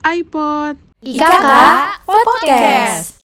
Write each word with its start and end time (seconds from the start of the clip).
iPod. 0.00 0.80
IKK 1.04 1.48
Podcast. 2.08 3.20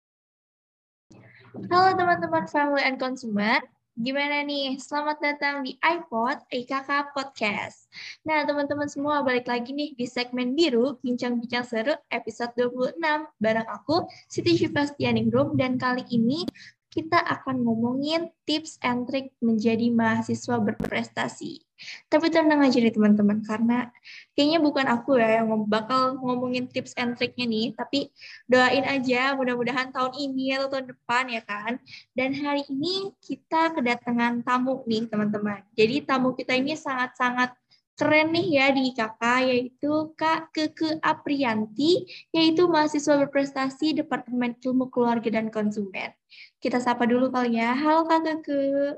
Halo 1.66 1.98
teman-teman 1.98 2.46
family 2.46 2.86
and 2.86 2.94
consumer, 2.94 3.58
gimana 3.98 4.46
nih? 4.46 4.78
Selamat 4.78 5.18
datang 5.18 5.66
di 5.66 5.74
iPod 5.82 6.38
IKK 6.46 7.10
Podcast. 7.10 7.90
Nah 8.22 8.46
teman-teman 8.46 8.86
semua 8.86 9.26
balik 9.26 9.50
lagi 9.50 9.74
nih 9.74 9.98
di 9.98 10.06
segmen 10.06 10.54
biru 10.54 10.94
Bincang-Bincang 11.02 11.66
Seru 11.66 11.94
episode 12.06 12.54
26 12.54 13.02
bareng 13.42 13.66
aku 13.66 14.06
Siti 14.30 14.54
Syuprastianingrum 14.54 15.58
dan 15.58 15.74
kali 15.74 16.06
ini 16.14 16.46
kita 16.86 17.18
akan 17.18 17.66
ngomongin 17.66 18.30
tips 18.46 18.78
and 18.86 19.10
trick 19.10 19.34
menjadi 19.42 19.90
mahasiswa 19.90 20.62
berprestasi. 20.62 21.66
Tapi 22.12 22.26
tenang 22.28 22.60
aja 22.60 22.76
nih 22.76 22.92
teman-teman, 22.92 23.40
karena 23.44 23.88
kayaknya 24.36 24.58
bukan 24.60 24.86
aku 24.88 25.16
ya 25.16 25.40
yang 25.40 25.48
bakal 25.64 26.18
ngomongin 26.20 26.68
tips 26.68 26.92
and 27.00 27.16
tricknya 27.16 27.46
nih, 27.48 27.66
tapi 27.72 28.12
doain 28.46 28.84
aja 28.84 29.32
mudah-mudahan 29.34 29.90
tahun 29.90 30.12
ini 30.16 30.58
atau 30.60 30.68
tahun 30.76 30.86
depan 30.92 31.24
ya 31.32 31.42
kan. 31.44 31.72
Dan 32.12 32.36
hari 32.36 32.66
ini 32.68 33.14
kita 33.24 33.72
kedatangan 33.72 34.44
tamu 34.44 34.84
nih 34.84 35.08
teman-teman. 35.08 35.64
Jadi 35.74 36.04
tamu 36.04 36.36
kita 36.36 36.52
ini 36.56 36.76
sangat-sangat 36.76 37.56
keren 38.00 38.32
nih 38.32 38.48
ya 38.56 38.66
di 38.72 38.96
IKK, 38.96 39.22
yaitu 39.44 39.92
Kak 40.16 40.56
Keke 40.56 40.96
Aprianti, 41.04 42.08
yaitu 42.32 42.64
mahasiswa 42.64 43.20
berprestasi 43.28 43.92
Departemen 43.92 44.56
Ilmu 44.56 44.88
Keluarga 44.88 45.28
dan 45.28 45.52
Konsumen. 45.52 46.08
Kita 46.56 46.80
sapa 46.80 47.04
dulu 47.04 47.28
kali 47.28 47.60
ya. 47.60 47.76
Halo 47.76 48.08
Kak 48.08 48.24
Keke. 48.24 48.96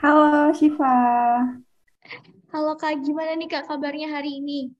Halo 0.00 0.48
Syifa. 0.56 0.88
Halo 2.48 2.72
Kak, 2.80 3.04
gimana 3.04 3.36
nih 3.36 3.52
Kak 3.52 3.68
kabarnya 3.68 4.08
hari 4.08 4.40
ini? 4.40 4.72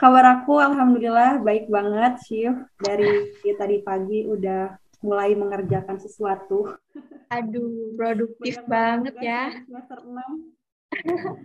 Kabar 0.00 0.24
aku 0.40 0.56
alhamdulillah 0.56 1.44
baik 1.44 1.68
banget, 1.68 2.16
Syif. 2.24 2.56
Dari 2.80 3.28
tadi 3.60 3.84
pagi 3.84 4.24
udah 4.24 4.72
mulai 5.04 5.36
mengerjakan 5.36 6.00
sesuatu. 6.00 6.80
Aduh, 7.28 7.92
produktif 8.00 8.56
Banyak 8.64 8.72
banget 8.72 9.14
ya. 9.20 9.42
Semester 9.68 10.00
6. 10.00 10.16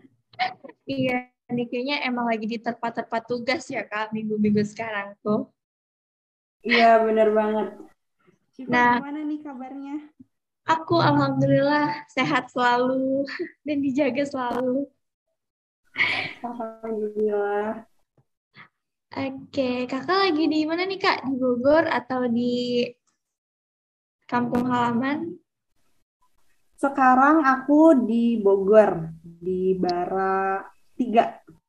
Iya, 0.87 1.27
ini 1.51 1.67
kayaknya 1.67 2.07
emang 2.07 2.25
lagi 2.31 2.47
diterpa-terpa 2.47 3.19
tugas 3.27 3.67
ya 3.67 3.83
Kak, 3.83 4.15
minggu-minggu 4.15 4.63
sekarang 4.63 5.19
tuh. 5.19 5.51
Iya, 6.63 7.03
bener 7.03 7.29
banget. 7.35 7.67
Syifa 8.55 8.71
Nah. 8.71 8.91
gimana 8.95 9.19
nih 9.27 9.39
kabarnya? 9.43 9.95
Aku 10.71 10.95
alhamdulillah 11.03 12.07
sehat 12.07 12.47
selalu 12.47 13.27
dan 13.67 13.77
dijaga 13.83 14.23
selalu. 14.23 14.87
Alhamdulillah. 16.39 17.83
Oke, 19.11 19.91
kakak 19.91 20.31
lagi 20.31 20.47
di 20.47 20.63
mana 20.63 20.87
nih 20.87 20.95
kak? 20.95 21.27
Di 21.27 21.35
Bogor 21.35 21.83
atau 21.83 22.31
di 22.31 22.87
kampung 24.23 24.71
halaman? 24.71 25.35
Sekarang 26.79 27.43
aku 27.43 28.07
di 28.07 28.39
Bogor, 28.39 29.11
di 29.19 29.75
Bara 29.75 30.63
3. 30.95 31.60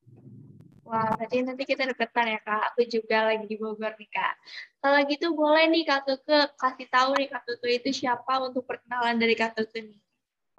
Wah, 0.92 1.08
berarti 1.16 1.40
nanti 1.40 1.64
kita 1.64 1.88
deketan 1.88 2.36
ya 2.36 2.40
kak. 2.44 2.76
Aku 2.76 2.84
juga 2.84 3.32
lagi 3.32 3.48
di 3.48 3.56
Bogor 3.56 3.96
nih 3.96 4.10
kak. 4.12 4.34
Kalau 4.76 5.00
gitu 5.08 5.32
boleh 5.32 5.64
nih 5.72 5.88
kak 5.88 6.04
Keke 6.04 6.52
kasih 6.60 6.86
tahu 6.92 7.16
nih 7.16 7.32
kak 7.32 7.42
Keke 7.48 7.68
itu 7.80 7.90
siapa 8.04 8.44
untuk 8.44 8.68
perkenalan 8.68 9.16
dari 9.16 9.32
kak 9.32 9.56
Keke 9.56 9.88
nih. 9.88 10.00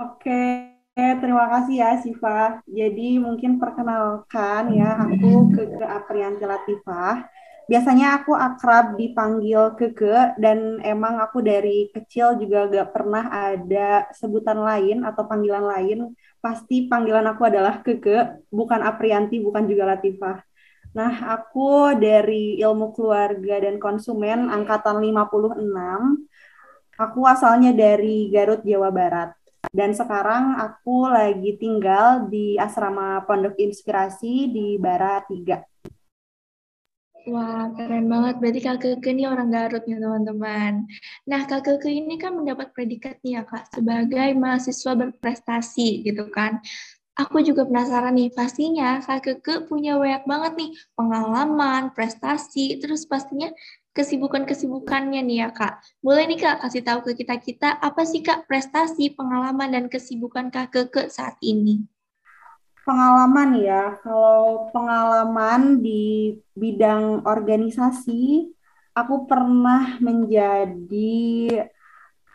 Oke, 0.02 0.74
terima 0.98 1.46
kasih 1.54 1.76
ya 1.86 1.90
Siva. 2.02 2.66
Jadi 2.66 3.22
mungkin 3.22 3.62
perkenalkan 3.62 4.74
ya, 4.74 5.06
aku 5.06 5.54
Keke 5.54 5.86
Aprianti 5.86 6.50
Latifah. 6.50 7.30
Biasanya 7.74 8.22
aku 8.22 8.38
akrab 8.38 9.02
dipanggil 9.02 9.74
Keke 9.74 10.38
dan 10.38 10.78
emang 10.86 11.18
aku 11.18 11.42
dari 11.42 11.90
kecil 11.90 12.38
juga 12.38 12.70
gak 12.70 12.94
pernah 12.94 13.34
ada 13.34 14.06
sebutan 14.14 14.62
lain 14.62 15.02
atau 15.02 15.26
panggilan 15.26 15.66
lain. 15.66 16.14
Pasti 16.38 16.86
panggilan 16.86 17.26
aku 17.34 17.50
adalah 17.50 17.82
Keke, 17.82 18.46
bukan 18.54 18.78
Aprianti, 18.78 19.42
bukan 19.42 19.66
juga 19.66 19.90
Latifah. 19.90 20.38
Nah, 20.94 21.34
aku 21.34 21.98
dari 21.98 22.62
Ilmu 22.62 22.94
Keluarga 22.94 23.66
dan 23.66 23.82
Konsumen 23.82 24.54
angkatan 24.54 25.02
56. 25.02 25.66
Aku 27.02 27.26
asalnya 27.26 27.74
dari 27.74 28.30
Garut, 28.30 28.62
Jawa 28.62 28.94
Barat. 28.94 29.34
Dan 29.74 29.98
sekarang 29.98 30.62
aku 30.62 31.10
lagi 31.10 31.58
tinggal 31.58 32.30
di 32.30 32.54
asrama 32.54 33.26
Pondok 33.26 33.58
Inspirasi 33.58 34.54
di 34.54 34.78
Bara 34.78 35.26
3. 35.26 35.73
Wah, 37.24 37.72
keren 37.72 38.12
banget. 38.12 38.36
Berarti 38.44 38.60
Kak 38.60 38.78
Keke 38.84 39.16
ini 39.16 39.24
orang 39.24 39.48
Garut 39.48 39.88
nih, 39.88 39.96
teman-teman. 39.96 40.84
Nah, 41.24 41.42
Kak 41.48 41.64
Keke 41.64 41.88
ini 41.88 42.20
kan 42.20 42.36
mendapat 42.36 42.76
predikat 42.76 43.16
nih 43.24 43.40
ya, 43.40 43.44
Kak, 43.48 43.72
sebagai 43.72 44.36
mahasiswa 44.36 44.92
berprestasi, 44.92 46.04
gitu 46.04 46.28
kan. 46.28 46.60
Aku 47.16 47.40
juga 47.40 47.64
penasaran 47.64 48.20
nih, 48.20 48.28
pastinya 48.36 49.00
Kak 49.00 49.24
Keke 49.24 49.56
punya 49.72 49.96
banyak 49.96 50.24
banget 50.28 50.54
nih 50.60 50.72
pengalaman, 51.00 51.96
prestasi, 51.96 52.84
terus 52.84 53.08
pastinya 53.08 53.48
kesibukan-kesibukannya 53.96 55.24
nih 55.24 55.48
ya, 55.48 55.50
Kak. 55.56 55.80
Boleh 56.04 56.28
nih, 56.28 56.44
Kak, 56.44 56.60
kasih 56.68 56.84
tahu 56.84 57.08
ke 57.08 57.24
kita-kita 57.24 57.80
apa 57.80 58.04
sih, 58.04 58.20
Kak, 58.20 58.52
prestasi, 58.52 59.16
pengalaman, 59.16 59.72
dan 59.72 59.86
kesibukan 59.88 60.52
Kak 60.52 60.76
Keke 60.76 61.08
saat 61.08 61.40
ini? 61.40 61.88
Pengalaman 62.84 63.64
ya, 63.64 63.96
kalau 64.04 64.68
pengalaman 64.76 65.80
di 65.80 66.36
bidang 66.52 67.24
organisasi, 67.24 68.52
aku 68.92 69.24
pernah 69.24 69.96
menjadi 70.04 71.24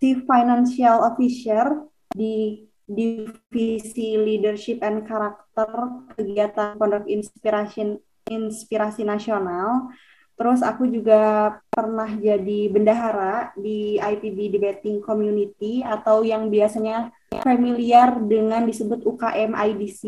Chief 0.00 0.18
Financial 0.24 1.04
Officer 1.04 1.84
di 2.08 2.64
divisi 2.88 4.16
Leadership 4.16 4.80
and 4.80 5.04
Character 5.04 5.68
kegiatan 6.16 6.80
Pondok 6.80 7.04
Inspirasi 7.04 8.00
Inspirasi 8.32 9.04
Nasional. 9.04 9.92
Terus 10.38 10.64
aku 10.64 10.88
juga 10.88 11.52
pernah 11.68 12.08
jadi 12.08 12.72
bendahara 12.72 13.52
di 13.58 14.00
IPB 14.00 14.54
Debating 14.54 15.04
Community 15.04 15.84
atau 15.84 16.24
yang 16.24 16.48
biasanya 16.48 17.12
familiar 17.30 18.16
dengan 18.24 18.64
disebut 18.64 19.04
UKM 19.04 19.52
IDC 19.54 20.02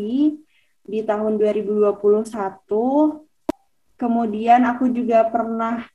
di 0.85 0.99
tahun 1.05 1.37
2021. 1.37 1.97
Kemudian 3.95 4.65
aku 4.65 4.89
juga 4.89 5.29
pernah 5.29 5.85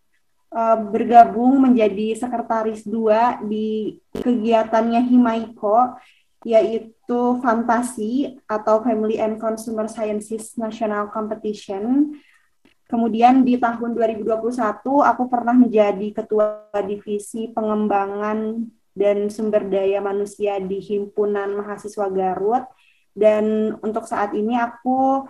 uh, 0.54 0.78
bergabung 0.78 1.59
menjadi 1.59 2.15
sekretaris 2.15 2.86
dua 2.86 3.42
di 3.42 3.98
kegiatannya 4.15 5.03
Himaiko 5.10 5.98
yaitu 6.47 7.42
Fantasi 7.42 8.38
atau 8.47 8.78
Family 8.86 9.19
and 9.19 9.42
Consumer 9.42 9.91
Sciences 9.91 10.54
National 10.54 11.10
Competition. 11.10 12.15
Kemudian 12.86 13.42
di 13.42 13.59
tahun 13.59 13.98
2021 13.98 14.62
aku 14.86 15.22
pernah 15.27 15.59
menjadi 15.59 16.06
ketua 16.15 16.71
divisi 16.86 17.51
pengembangan 17.51 18.62
dan 18.97 19.28
sumber 19.28 19.69
daya 19.69 20.01
manusia 20.01 20.57
di 20.57 20.81
Himpunan 20.81 21.53
Mahasiswa 21.53 22.09
Garut. 22.09 22.65
Dan 23.13 23.77
untuk 23.84 24.09
saat 24.09 24.33
ini 24.33 24.57
aku 24.57 25.28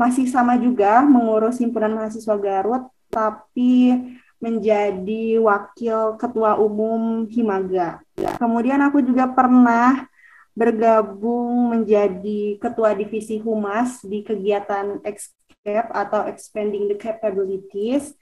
masih 0.00 0.24
sama 0.26 0.56
juga 0.56 1.04
mengurus 1.04 1.60
Himpunan 1.60 1.92
Mahasiswa 1.92 2.36
Garut, 2.40 2.88
tapi 3.12 3.92
menjadi 4.40 5.38
wakil 5.40 6.16
ketua 6.16 6.56
umum 6.56 7.28
Himaga. 7.28 8.00
Kemudian 8.40 8.80
aku 8.80 9.04
juga 9.04 9.28
pernah 9.30 10.08
bergabung 10.56 11.72
menjadi 11.76 12.60
ketua 12.60 12.92
divisi 12.94 13.40
humas 13.40 14.00
di 14.04 14.20
kegiatan 14.20 15.00
Escape 15.04 15.90
atau 15.92 16.24
Expanding 16.28 16.92
the 16.92 16.96
Capabilities. 16.96 18.16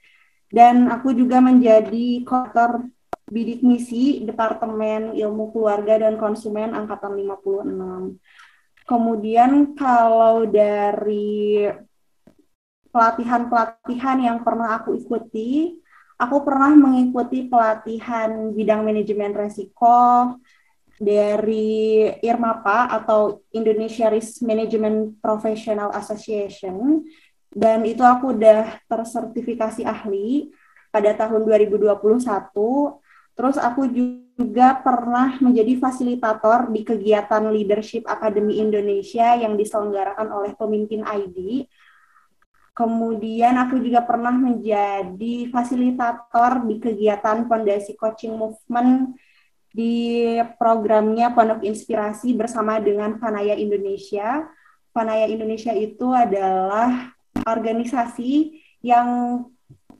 Dan 0.53 0.85
aku 0.87 1.17
juga 1.17 1.41
menjadi 1.41 2.21
kotor 2.21 2.85
bidik 3.33 3.65
misi 3.65 4.21
Departemen 4.21 5.17
Ilmu 5.17 5.49
Keluarga 5.49 5.97
dan 5.97 6.21
Konsumen 6.21 6.77
Angkatan 6.77 7.17
56. 7.17 8.21
Kemudian 8.85 9.73
kalau 9.73 10.45
dari 10.45 11.65
pelatihan-pelatihan 12.93 14.21
yang 14.21 14.37
pernah 14.45 14.77
aku 14.77 14.93
ikuti, 14.93 15.81
aku 16.21 16.45
pernah 16.45 16.77
mengikuti 16.77 17.49
pelatihan 17.49 18.53
bidang 18.53 18.85
manajemen 18.85 19.33
resiko 19.33 20.37
dari 21.01 22.05
IRMAPA 22.21 23.01
atau 23.01 23.41
Indonesia 23.49 24.13
Risk 24.13 24.45
Management 24.45 25.17
Professional 25.17 25.89
Association 25.97 27.01
dan 27.49 27.81
itu 27.81 28.05
aku 28.05 28.37
udah 28.37 28.77
tersertifikasi 28.85 29.85
ahli 29.85 30.53
pada 30.93 31.13
tahun 31.17 31.45
2021. 31.45 31.97
Terus 33.33 33.57
aku 33.57 33.89
juga 33.89 34.77
pernah 34.81 35.37
menjadi 35.41 35.77
fasilitator 35.81 36.69
di 36.69 36.85
kegiatan 36.85 37.49
Leadership 37.49 38.05
Academy 38.05 38.61
Indonesia 38.61 39.33
yang 39.33 39.57
diselenggarakan 39.57 40.29
oleh 40.29 40.53
pemimpin 40.53 41.01
ID. 41.01 41.65
Kemudian 42.73 43.57
aku 43.57 43.77
juga 43.81 44.01
pernah 44.01 44.33
menjadi 44.33 45.49
fasilitator 45.53 46.65
di 46.65 46.81
kegiatan 46.81 47.45
Fondasi 47.45 47.93
Coaching 47.93 48.33
Movement 48.33 49.13
di 49.73 50.37
programnya 50.57 51.33
Pondok 51.33 51.65
Inspirasi 51.65 52.37
bersama 52.37 52.77
dengan 52.77 53.17
Fanaya 53.17 53.57
Indonesia. 53.57 54.45
Fanaya 54.93 55.25
Indonesia 55.25 55.73
itu 55.73 56.13
adalah 56.13 57.13
organisasi 57.45 58.61
yang 58.85 59.41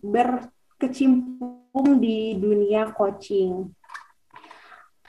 berkecimpung 0.06 1.62
di 1.73 2.37
dunia 2.37 2.93
coaching. 2.93 3.65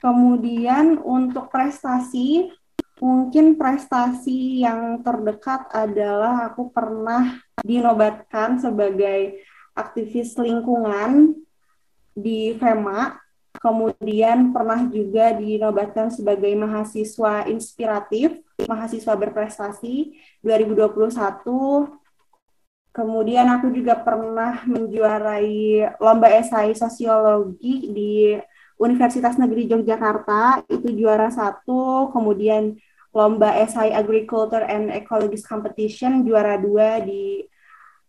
Kemudian 0.01 0.97
untuk 0.97 1.53
prestasi, 1.53 2.49
mungkin 2.97 3.53
prestasi 3.53 4.65
yang 4.65 5.05
terdekat 5.05 5.69
adalah 5.69 6.49
aku 6.49 6.73
pernah 6.73 7.37
dinobatkan 7.61 8.57
sebagai 8.57 9.45
aktivis 9.77 10.33
lingkungan 10.41 11.37
di 12.17 12.57
FEMA. 12.57 13.21
Kemudian 13.61 14.53
pernah 14.53 14.85
juga 14.89 15.33
dinobatkan 15.37 16.13
sebagai 16.13 16.53
mahasiswa 16.53 17.49
inspiratif, 17.49 18.41
mahasiswa 18.65 19.13
berprestasi 19.13 20.17
2021. 20.41 22.04
Kemudian 22.95 23.51
aku 23.51 23.75
juga 23.75 23.99
pernah 23.99 24.63
menjuarai 24.63 25.83
lomba 25.99 26.31
esai 26.31 26.71
sosiologi 26.71 27.91
di 27.91 28.39
Universitas 28.79 29.35
Negeri 29.35 29.67
Yogyakarta. 29.67 30.63
Itu 30.71 30.95
juara 30.95 31.27
satu, 31.27 32.07
kemudian 32.15 32.79
lomba 33.11 33.51
esai 33.59 33.91
agriculture 33.91 34.63
and 34.63 34.95
ecologist 34.95 35.43
competition 35.43 36.23
juara 36.23 36.55
dua 36.55 37.03
di 37.03 37.43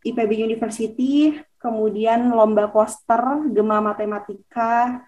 IPB 0.06 0.46
University, 0.46 1.34
kemudian 1.58 2.30
lomba 2.30 2.70
poster 2.70 3.50
Gema 3.50 3.82
Matematika 3.82 5.02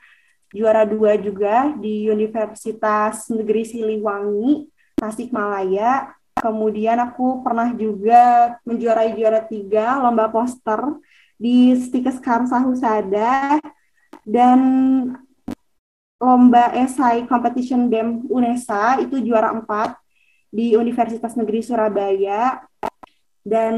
juara 0.51 0.83
dua 0.83 1.15
juga 1.15 1.71
di 1.79 2.11
Universitas 2.11 3.31
Negeri 3.31 3.63
Siliwangi, 3.63 4.67
Tasikmalaya. 4.99 6.18
Kemudian 6.39 6.99
aku 7.03 7.43
pernah 7.43 7.75
juga 7.75 8.55
menjuarai 8.63 9.15
juara 9.19 9.43
tiga 9.43 9.99
lomba 9.99 10.31
poster 10.31 10.79
di 11.39 11.75
Stikes 11.75 12.19
Karsa 12.19 12.63
Husada 12.63 13.59
dan 14.23 14.59
lomba 16.19 16.75
esai 16.75 17.27
competition 17.31 17.87
BEM 17.87 18.27
UNESA 18.27 19.03
itu 19.03 19.23
juara 19.23 19.55
4 19.55 19.95
di 20.51 20.75
Universitas 20.75 21.39
Negeri 21.39 21.63
Surabaya 21.63 22.63
dan 23.47 23.75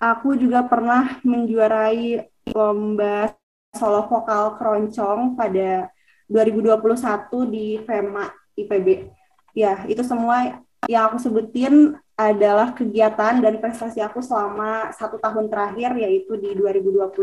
aku 0.00 0.34
juga 0.34 0.64
pernah 0.64 1.20
menjuarai 1.20 2.26
lomba 2.50 3.32
solo 3.72 4.04
vokal 4.08 4.56
keroncong 4.56 5.36
pada 5.36 5.88
2021 6.28 7.52
di 7.52 7.80
FEMA 7.84 8.26
IPB. 8.56 9.08
Ya, 9.52 9.84
itu 9.84 10.00
semua 10.00 10.64
yang 10.90 11.10
aku 11.10 11.18
sebutin 11.22 11.94
adalah 12.18 12.74
kegiatan 12.74 13.38
dan 13.38 13.54
prestasi 13.58 14.02
aku 14.02 14.22
selama 14.22 14.90
satu 14.94 15.18
tahun 15.18 15.46
terakhir 15.50 15.94
yaitu 15.98 16.34
di 16.38 16.54
2021. 16.58 17.22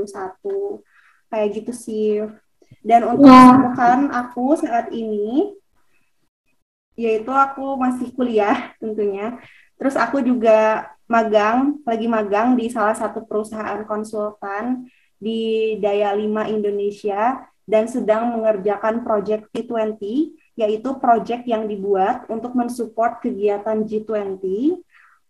Kayak 1.29 1.49
gitu 1.55 1.71
sih. 1.75 2.23
Dan 2.79 3.05
untuk 3.05 3.27
kesibukan 3.27 3.99
aku 4.13 4.45
saat 4.55 4.93
ini, 4.95 5.53
yaitu 6.95 7.31
aku 7.31 7.75
masih 7.75 8.11
kuliah 8.15 8.75
tentunya. 8.79 9.39
Terus 9.79 9.95
aku 9.95 10.19
juga 10.19 10.91
magang, 11.07 11.79
lagi 11.87 12.07
magang 12.07 12.59
di 12.59 12.67
salah 12.67 12.95
satu 12.95 13.23
perusahaan 13.23 13.81
konsultan 13.87 14.87
di 15.19 15.75
Daya 15.79 16.15
5 16.15 16.51
Indonesia 16.51 17.43
dan 17.67 17.85
sedang 17.85 18.35
mengerjakan 18.35 19.03
project 19.03 19.51
G20, 19.51 19.99
yaitu 20.59 20.99
project 20.99 21.47
yang 21.47 21.71
dibuat 21.71 22.27
untuk 22.27 22.51
mensupport 22.51 23.23
kegiatan 23.23 23.87
G20. 23.87 24.43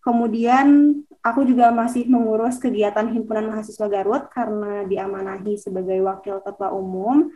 Kemudian 0.01 0.97
aku 1.21 1.45
juga 1.45 1.69
masih 1.69 2.09
mengurus 2.09 2.57
kegiatan 2.57 3.05
Himpunan 3.05 3.53
Mahasiswa 3.53 3.85
Garut 3.85 4.25
karena 4.33 4.89
diamanahi 4.89 5.53
sebagai 5.61 6.01
wakil 6.01 6.41
ketua 6.41 6.73
umum. 6.73 7.29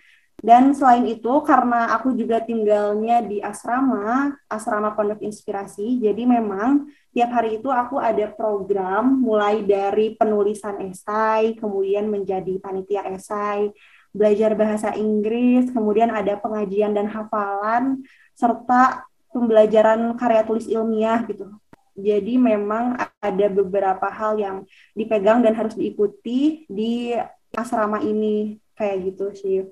Dan 0.43 0.75
selain 0.75 1.07
itu, 1.07 1.29
karena 1.45 1.95
aku 1.95 2.19
juga 2.19 2.43
tinggalnya 2.43 3.23
di 3.23 3.39
asrama, 3.39 4.35
asrama 4.51 4.91
Pondok 4.91 5.23
Inspirasi, 5.23 6.03
jadi 6.03 6.19
memang 6.27 6.89
tiap 7.15 7.31
hari 7.31 7.63
itu 7.63 7.71
aku 7.71 7.95
ada 7.95 8.27
program 8.27 9.23
mulai 9.23 9.63
dari 9.63 10.19
penulisan 10.19 10.83
esai, 10.83 11.55
kemudian 11.55 12.11
menjadi 12.11 12.59
panitia 12.59 13.07
esai, 13.13 13.71
belajar 14.13 14.53
bahasa 14.53 14.93
Inggris, 14.93 15.73
kemudian 15.73 16.13
ada 16.13 16.37
pengajian 16.37 16.93
dan 16.93 17.09
hafalan, 17.09 18.05
serta 18.37 19.09
pembelajaran 19.33 20.13
karya 20.15 20.45
tulis 20.45 20.69
ilmiah 20.69 21.25
gitu. 21.25 21.49
Jadi 21.97 22.37
memang 22.37 22.97
ada 23.21 23.47
beberapa 23.49 24.09
hal 24.09 24.37
yang 24.37 24.57
dipegang 24.93 25.41
dan 25.41 25.53
harus 25.57 25.73
diikuti 25.73 26.65
di 26.69 27.13
asrama 27.53 28.01
ini 28.01 28.57
kayak 28.73 29.13
gitu 29.13 29.25
sih. 29.33 29.65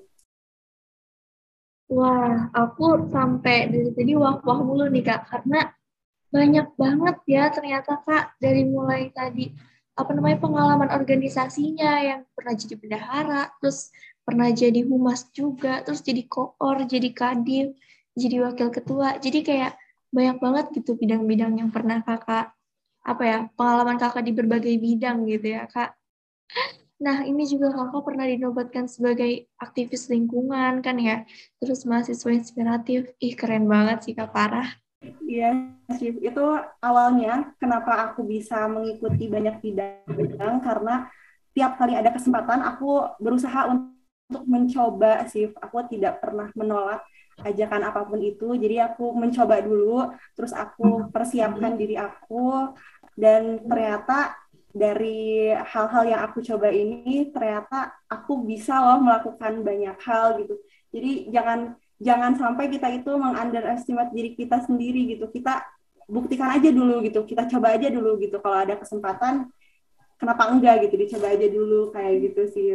Wah, 1.90 2.50
aku 2.54 3.10
sampai 3.10 3.70
dari 3.70 3.90
tadi 3.90 4.14
wah-wah 4.14 4.58
mulu 4.62 4.86
nih 4.90 5.02
Kak, 5.02 5.28
karena 5.28 5.70
banyak 6.32 6.66
banget 6.78 7.16
ya 7.28 7.52
ternyata 7.52 8.00
Kak 8.00 8.40
dari 8.40 8.64
mulai 8.64 9.12
tadi 9.12 9.52
apa 9.92 10.16
namanya 10.16 10.40
pengalaman 10.40 10.88
organisasinya 10.88 11.92
yang 12.00 12.20
pernah 12.32 12.56
jadi 12.56 12.74
bendahara, 12.80 13.42
terus 13.60 13.92
pernah 14.22 14.48
jadi 14.50 14.86
humas 14.86 15.28
juga, 15.34 15.82
terus 15.82 16.00
jadi 16.02 16.22
koor, 16.26 16.86
jadi 16.86 17.10
kadim, 17.10 17.74
jadi 18.14 18.36
wakil 18.48 18.70
ketua. 18.70 19.18
Jadi 19.18 19.42
kayak 19.42 19.74
banyak 20.12 20.38
banget 20.38 20.66
gitu 20.76 20.94
bidang-bidang 20.94 21.56
yang 21.56 21.70
pernah 21.72 22.04
kakak 22.04 22.52
apa 23.02 23.22
ya 23.26 23.38
pengalaman 23.58 23.98
kakak 23.98 24.22
di 24.22 24.30
berbagai 24.30 24.74
bidang 24.78 25.26
gitu 25.26 25.58
ya 25.58 25.66
kak. 25.66 25.96
Nah 27.02 27.26
ini 27.26 27.42
juga 27.50 27.74
kakak 27.74 28.02
pernah 28.06 28.30
dinobatkan 28.30 28.86
sebagai 28.86 29.50
aktivis 29.58 30.06
lingkungan 30.06 30.78
kan 30.84 30.96
ya, 31.02 31.26
terus 31.58 31.82
mahasiswa 31.82 32.30
inspiratif, 32.30 33.10
ih 33.18 33.34
keren 33.34 33.66
banget 33.66 34.06
sih 34.06 34.14
kak 34.14 34.30
parah. 34.30 34.70
Iya 35.26 35.74
sih, 35.98 36.14
itu 36.14 36.44
awalnya 36.78 37.56
kenapa 37.58 38.06
aku 38.06 38.22
bisa 38.22 38.70
mengikuti 38.70 39.26
banyak 39.26 39.58
bidang 39.58 40.62
karena 40.62 41.10
tiap 41.56 41.74
kali 41.74 41.98
ada 41.98 42.14
kesempatan 42.14 42.62
aku 42.62 43.18
berusaha 43.18 43.66
untuk 43.66 43.91
mencoba 44.30 45.26
sih, 45.28 45.50
aku 45.50 45.86
tidak 45.90 46.22
pernah 46.22 46.48
menolak 46.54 47.02
ajakan 47.40 47.82
apa 47.88 48.04
pun 48.04 48.20
itu. 48.20 48.54
Jadi 48.56 48.76
aku 48.78 49.12
mencoba 49.16 49.60
dulu, 49.64 50.12
terus 50.36 50.52
aku 50.52 51.08
persiapkan 51.10 51.74
diri 51.76 51.96
aku, 51.96 52.72
dan 53.16 53.60
ternyata 53.64 54.36
dari 54.72 55.52
hal-hal 55.52 56.04
yang 56.08 56.20
aku 56.24 56.40
coba 56.40 56.72
ini 56.72 57.28
ternyata 57.28 57.92
aku 58.08 58.40
bisa 58.40 58.80
loh 58.80 59.04
melakukan 59.04 59.60
banyak 59.60 59.96
hal 60.00 60.40
gitu. 60.40 60.56
Jadi 60.92 61.28
jangan 61.28 61.76
jangan 62.00 62.32
sampai 62.40 62.72
kita 62.72 62.88
itu 62.88 63.12
mengunderestimate 63.12 64.12
diri 64.16 64.32
kita 64.32 64.64
sendiri 64.64 65.12
gitu. 65.12 65.28
Kita 65.28 65.60
buktikan 66.08 66.56
aja 66.56 66.72
dulu 66.72 67.04
gitu. 67.04 67.20
Kita 67.28 67.44
coba 67.52 67.76
aja 67.76 67.92
dulu 67.92 68.16
gitu. 68.16 68.40
Kalau 68.40 68.56
ada 68.56 68.80
kesempatan 68.80 69.52
kenapa 70.16 70.48
enggak 70.48 70.88
gitu 70.88 70.94
dicoba 70.96 71.36
aja 71.36 71.46
dulu 71.52 71.92
kayak 71.92 72.14
gitu 72.32 72.42
sih. 72.48 72.68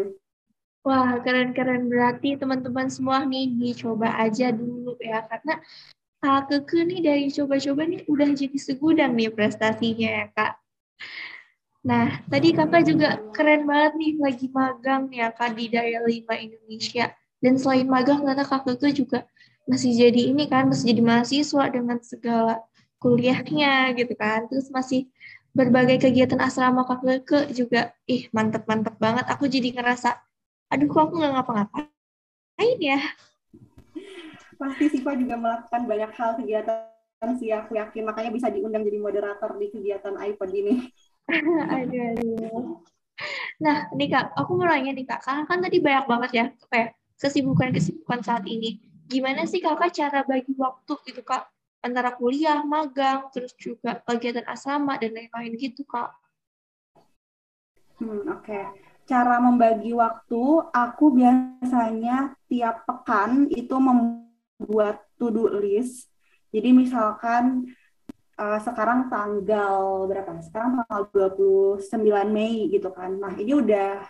Wah, 0.88 1.20
keren-keren. 1.20 1.92
Berarti 1.92 2.40
teman-teman 2.40 2.88
semua 2.88 3.28
nih 3.28 3.52
dicoba 3.60 4.16
aja 4.24 4.56
dulu 4.56 4.96
ya. 5.04 5.20
Karena 5.28 5.60
Kak 6.24 6.48
Keke 6.48 6.88
nih 6.88 7.00
dari 7.04 7.28
coba-coba 7.28 7.84
nih 7.84 8.08
udah 8.08 8.30
jadi 8.32 8.56
segudang 8.56 9.12
nih 9.20 9.28
prestasinya 9.36 10.10
ya 10.24 10.26
Kak. 10.32 10.54
Nah, 11.84 12.24
tadi 12.32 12.56
kakak 12.56 12.84
juga 12.88 13.20
keren 13.36 13.68
banget 13.68 13.94
nih 14.00 14.12
lagi 14.16 14.48
magang 14.48 15.12
ya 15.12 15.28
Kak 15.36 15.60
di 15.60 15.68
Daya 15.68 16.00
5 16.08 16.40
Indonesia. 16.40 17.12
Dan 17.44 17.60
selain 17.60 17.86
magang, 17.92 18.24
ternyata 18.24 18.48
Kak 18.48 18.64
Keke 18.72 18.96
juga 18.96 19.20
masih 19.68 19.92
jadi 19.92 20.32
ini 20.32 20.48
kan, 20.48 20.72
masih 20.72 20.96
jadi 20.96 21.04
mahasiswa 21.04 21.64
dengan 21.68 22.00
segala 22.00 22.64
kuliahnya 23.04 23.92
gitu 23.92 24.16
kan. 24.16 24.48
Terus 24.48 24.72
masih 24.72 25.12
berbagai 25.52 26.00
kegiatan 26.00 26.40
asrama 26.40 26.88
kakak 26.88 27.28
ke 27.28 27.40
juga, 27.52 27.92
ih 28.08 28.32
mantep-mantep 28.32 28.96
banget. 28.96 29.28
Aku 29.36 29.52
jadi 29.52 29.76
ngerasa, 29.76 30.27
aduh 30.68 30.88
kok 30.92 31.02
aku 31.08 31.14
nggak 31.20 31.34
ngapa-ngapain 31.34 32.78
ya. 32.80 33.00
Pasti 34.58 34.86
Siva 34.90 35.14
juga 35.14 35.36
melakukan 35.38 35.82
banyak 35.86 36.12
hal 36.18 36.32
kegiatan 36.42 37.32
sih 37.38 37.50
aku 37.54 37.78
yakin 37.78 38.06
makanya 38.06 38.30
bisa 38.30 38.48
diundang 38.54 38.86
jadi 38.86 39.00
moderator 39.02 39.58
di 39.58 39.68
kegiatan 39.74 40.16
iPod 40.18 40.50
ini. 40.54 40.90
aduh, 41.74 42.04
aduh. 42.14 42.82
Nah, 43.58 43.90
nih 43.98 44.14
Kak, 44.14 44.38
aku 44.38 44.54
mau 44.54 44.70
nanya 44.70 44.94
nih 44.94 45.06
Kak, 45.10 45.26
karena 45.26 45.44
kan 45.50 45.60
tadi 45.66 45.78
banyak 45.82 46.06
banget 46.06 46.32
ya 46.34 46.46
kayak 46.70 46.94
kesibukan-kesibukan 47.18 48.22
saat 48.22 48.46
ini. 48.46 48.78
Gimana 49.10 49.50
sih 49.50 49.58
Kakak 49.58 49.98
cara 49.98 50.22
bagi 50.22 50.54
waktu 50.54 50.94
gitu 51.10 51.26
Kak 51.26 51.50
antara 51.82 52.14
kuliah, 52.14 52.62
magang, 52.66 53.30
terus 53.34 53.54
juga 53.58 54.02
kegiatan 54.06 54.46
asrama 54.46 55.00
dan 55.02 55.14
lain-lain 55.14 55.54
gitu, 55.58 55.88
Kak. 55.88 56.14
Hmm, 57.98 58.22
oke. 58.30 58.46
Okay. 58.46 58.87
Cara 59.08 59.40
membagi 59.40 59.96
waktu, 59.96 60.68
aku 60.68 61.16
biasanya 61.16 62.36
tiap 62.52 62.84
pekan 62.84 63.48
itu 63.48 63.80
membuat 63.80 65.00
to-do 65.16 65.48
list. 65.64 66.12
Jadi 66.52 66.76
misalkan 66.76 67.72
uh, 68.36 68.60
sekarang 68.60 69.08
tanggal 69.08 70.12
berapa? 70.12 70.44
Sekarang 70.44 70.84
tanggal 70.84 71.08
29 71.16 71.80
Mei 72.28 72.68
gitu 72.68 72.92
kan. 72.92 73.16
Nah, 73.16 73.32
ini 73.40 73.56
udah 73.56 74.04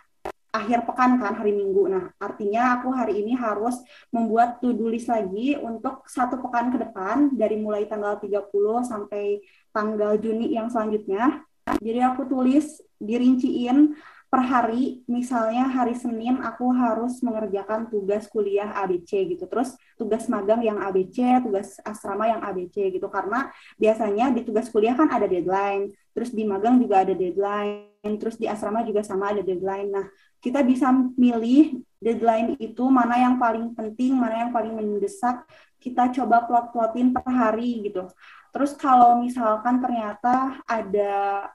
akhir 0.50 0.90
pekan 0.90 1.22
kan 1.22 1.38
hari 1.38 1.54
Minggu. 1.54 1.86
Nah, 1.94 2.10
artinya 2.18 2.82
aku 2.82 2.90
hari 2.90 3.22
ini 3.22 3.38
harus 3.38 3.78
membuat 4.10 4.58
to-do 4.66 4.90
list 4.90 5.14
lagi 5.14 5.54
untuk 5.62 6.10
satu 6.10 6.42
pekan 6.42 6.74
ke 6.74 6.82
depan 6.82 7.38
dari 7.38 7.62
mulai 7.62 7.86
tanggal 7.86 8.18
30 8.18 8.50
sampai 8.82 9.46
tanggal 9.70 10.18
Juni 10.18 10.58
yang 10.58 10.74
selanjutnya. 10.74 11.46
Jadi 11.78 12.00
aku 12.02 12.26
tulis 12.26 12.82
dirinciin 12.98 13.94
per 14.28 14.44
hari, 14.44 15.08
misalnya 15.08 15.72
hari 15.72 15.96
Senin 15.96 16.44
aku 16.44 16.68
harus 16.76 17.24
mengerjakan 17.24 17.88
tugas 17.88 18.28
kuliah 18.28 18.76
ABC 18.84 19.24
gitu. 19.24 19.48
Terus 19.48 19.80
tugas 19.96 20.28
magang 20.28 20.60
yang 20.60 20.84
ABC, 20.84 21.40
tugas 21.40 21.80
asrama 21.88 22.28
yang 22.28 22.44
ABC 22.44 22.92
gitu. 22.92 23.08
Karena 23.08 23.48
biasanya 23.80 24.36
di 24.36 24.44
tugas 24.44 24.68
kuliah 24.68 25.00
kan 25.00 25.08
ada 25.08 25.32
deadline, 25.32 25.96
terus 26.12 26.36
di 26.36 26.44
magang 26.44 26.76
juga 26.76 27.08
ada 27.08 27.16
deadline, 27.16 28.16
terus 28.20 28.36
di 28.36 28.52
asrama 28.52 28.84
juga 28.84 29.00
sama 29.00 29.32
ada 29.32 29.40
deadline. 29.40 29.96
Nah, 29.96 30.06
kita 30.44 30.60
bisa 30.60 30.92
milih 31.16 31.80
deadline 32.04 32.60
itu 32.60 32.84
mana 32.92 33.18
yang 33.24 33.40
paling 33.40 33.72
penting, 33.74 34.12
mana 34.12 34.48
yang 34.48 34.52
paling 34.52 34.76
mendesak, 34.76 35.48
kita 35.80 36.12
coba 36.12 36.44
plot-plotin 36.44 37.16
per 37.16 37.26
hari 37.32 37.80
gitu. 37.88 38.12
Terus 38.52 38.76
kalau 38.76 39.22
misalkan 39.24 39.80
ternyata 39.80 40.60
ada 40.66 41.48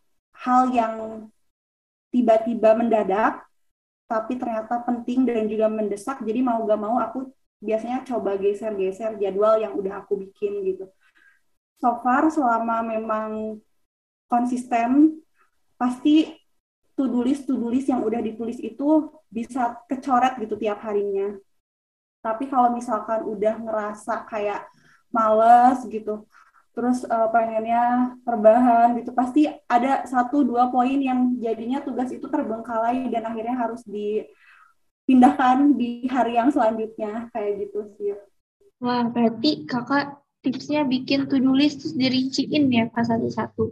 hal 0.43 0.71
yang 0.71 1.26
tiba-tiba 2.12 2.76
mendadak, 2.76 3.42
tapi 4.04 4.37
ternyata 4.37 4.85
penting 4.85 5.25
dan 5.25 5.49
juga 5.49 5.73
mendesak, 5.73 6.21
jadi 6.21 6.45
mau 6.45 6.61
gak 6.69 6.81
mau 6.81 7.00
aku 7.00 7.33
biasanya 7.62 8.04
coba 8.04 8.37
geser-geser 8.37 9.16
jadwal 9.16 9.57
yang 9.57 9.73
udah 9.73 10.04
aku 10.04 10.21
bikin 10.21 10.61
gitu. 10.66 10.85
So 11.81 11.99
far 12.04 12.28
selama 12.28 12.85
memang 12.85 13.59
konsisten, 14.28 15.23
pasti 15.81 16.37
to-do 16.95 17.25
list 17.25 17.49
to-do 17.49 17.73
list 17.73 17.88
yang 17.88 18.04
udah 18.04 18.21
ditulis 18.21 18.61
itu 18.61 19.11
bisa 19.33 19.81
kecoret 19.88 20.37
gitu 20.38 20.61
tiap 20.61 20.85
harinya. 20.85 21.33
Tapi 22.23 22.47
kalau 22.47 22.76
misalkan 22.76 23.26
udah 23.26 23.59
ngerasa 23.59 24.28
kayak 24.28 24.69
males 25.11 25.83
gitu, 25.88 26.23
terus 26.73 27.05
uh, 27.05 27.29
pengennya 27.29 28.17
perbahan 28.25 28.97
gitu 28.97 29.12
pasti 29.12 29.45
ada 29.69 30.09
satu 30.09 30.41
dua 30.41 30.73
poin 30.73 30.97
yang 30.97 31.37
jadinya 31.37 31.85
tugas 31.85 32.09
itu 32.09 32.25
terbengkalai 32.25 33.12
dan 33.12 33.29
akhirnya 33.29 33.57
harus 33.61 33.85
dipindahkan 33.85 35.76
di 35.76 36.09
hari 36.09 36.41
yang 36.41 36.49
selanjutnya 36.49 37.29
kayak 37.37 37.69
gitu 37.69 37.81
sih. 38.00 38.17
Wah 38.81 39.05
berarti 39.07 39.69
kakak 39.69 40.23
tipsnya 40.43 40.83
bikin 40.83 41.31
to-do 41.31 41.55
list 41.55 41.87
terus 41.87 41.95
dirinciin 41.95 42.67
ya 42.73 42.91
pas 42.91 43.07
satu-satu. 43.07 43.71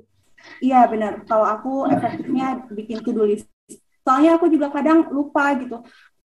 Iya 0.61 0.87
benar. 0.89 1.25
Kalau 1.25 1.45
aku 1.45 1.73
efektifnya 1.91 2.65
bikin 2.71 3.01
to-do 3.03 3.27
list. 3.27 3.49
Soalnya 4.05 4.41
aku 4.41 4.49
juga 4.49 4.73
kadang 4.73 5.09
lupa 5.13 5.53
gitu. 5.59 5.83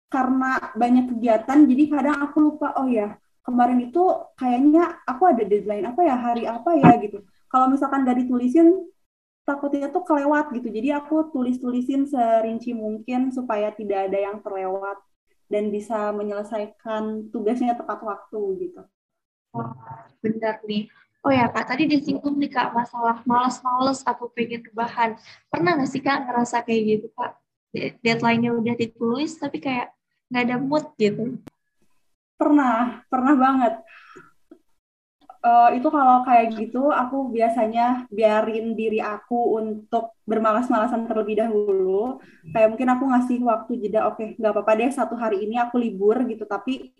Karena 0.05 0.71
banyak 0.77 1.11
kegiatan, 1.11 1.65
jadi 1.65 1.83
kadang 1.91 2.17
aku 2.29 2.37
lupa, 2.39 2.71
oh 2.77 2.87
ya, 2.87 3.17
kemarin 3.45 3.79
itu 3.85 4.01
kayaknya 4.35 4.99
aku 5.05 5.23
ada 5.29 5.43
deadline 5.45 5.85
apa 5.85 6.01
ya 6.01 6.15
hari 6.17 6.43
apa 6.49 6.69
ya 6.75 6.97
gitu 6.97 7.21
kalau 7.47 7.69
misalkan 7.69 8.03
gak 8.03 8.17
ditulisin 8.17 8.89
takutnya 9.45 9.93
tuh 9.93 10.01
kelewat 10.01 10.49
gitu 10.57 10.73
jadi 10.73 10.99
aku 10.99 11.29
tulis-tulisin 11.29 12.09
serinci 12.09 12.73
mungkin 12.73 13.29
supaya 13.29 13.69
tidak 13.71 14.09
ada 14.09 14.17
yang 14.17 14.41
terlewat 14.41 14.97
dan 15.45 15.69
bisa 15.69 16.09
menyelesaikan 16.09 17.29
tugasnya 17.29 17.77
tepat 17.77 18.01
waktu 18.01 18.41
gitu 18.65 18.81
oh, 19.53 19.69
benar 20.25 20.59
nih 20.65 20.89
Oh 21.25 21.33
ya 21.33 21.49
Kak, 21.49 21.73
tadi 21.73 21.89
disinggung 21.89 22.37
nih 22.37 22.53
Kak 22.53 22.69
masalah 22.69 23.25
males-males 23.25 24.05
atau 24.05 24.29
pengen 24.29 24.61
rebahan. 24.61 25.17
Pernah 25.49 25.73
nggak 25.73 25.89
sih 25.89 25.97
Kak 25.97 26.29
ngerasa 26.29 26.61
kayak 26.61 26.81
gitu 26.85 27.07
Kak? 27.17 27.33
Deadline-nya 28.05 28.53
udah 28.53 28.77
ditulis 28.77 29.33
tapi 29.41 29.57
kayak 29.57 29.89
nggak 30.29 30.43
ada 30.45 30.57
mood 30.61 30.85
gitu. 31.01 31.41
Pernah, 32.35 33.07
pernah 33.07 33.33
banget. 33.35 33.73
Uh, 35.45 35.69
itu 35.77 35.87
kalau 35.93 36.25
kayak 36.25 36.57
gitu, 36.57 36.89
aku 36.89 37.29
biasanya 37.29 38.09
biarin 38.09 38.73
diri 38.73 38.97
aku 38.97 39.61
untuk 39.61 40.17
bermalas-malasan 40.25 41.05
terlebih 41.05 41.37
dahulu. 41.37 42.17
Kayak 42.49 42.73
mungkin 42.73 42.89
aku 42.91 43.03
ngasih 43.13 43.37
waktu 43.45 43.71
jeda, 43.77 44.09
oke, 44.09 44.17
okay, 44.17 44.27
nggak 44.41 44.51
apa-apa 44.51 44.73
deh 44.73 44.89
satu 44.89 45.13
hari 45.13 45.45
ini 45.45 45.61
aku 45.61 45.77
libur 45.77 46.17
gitu, 46.25 46.49
tapi 46.49 46.91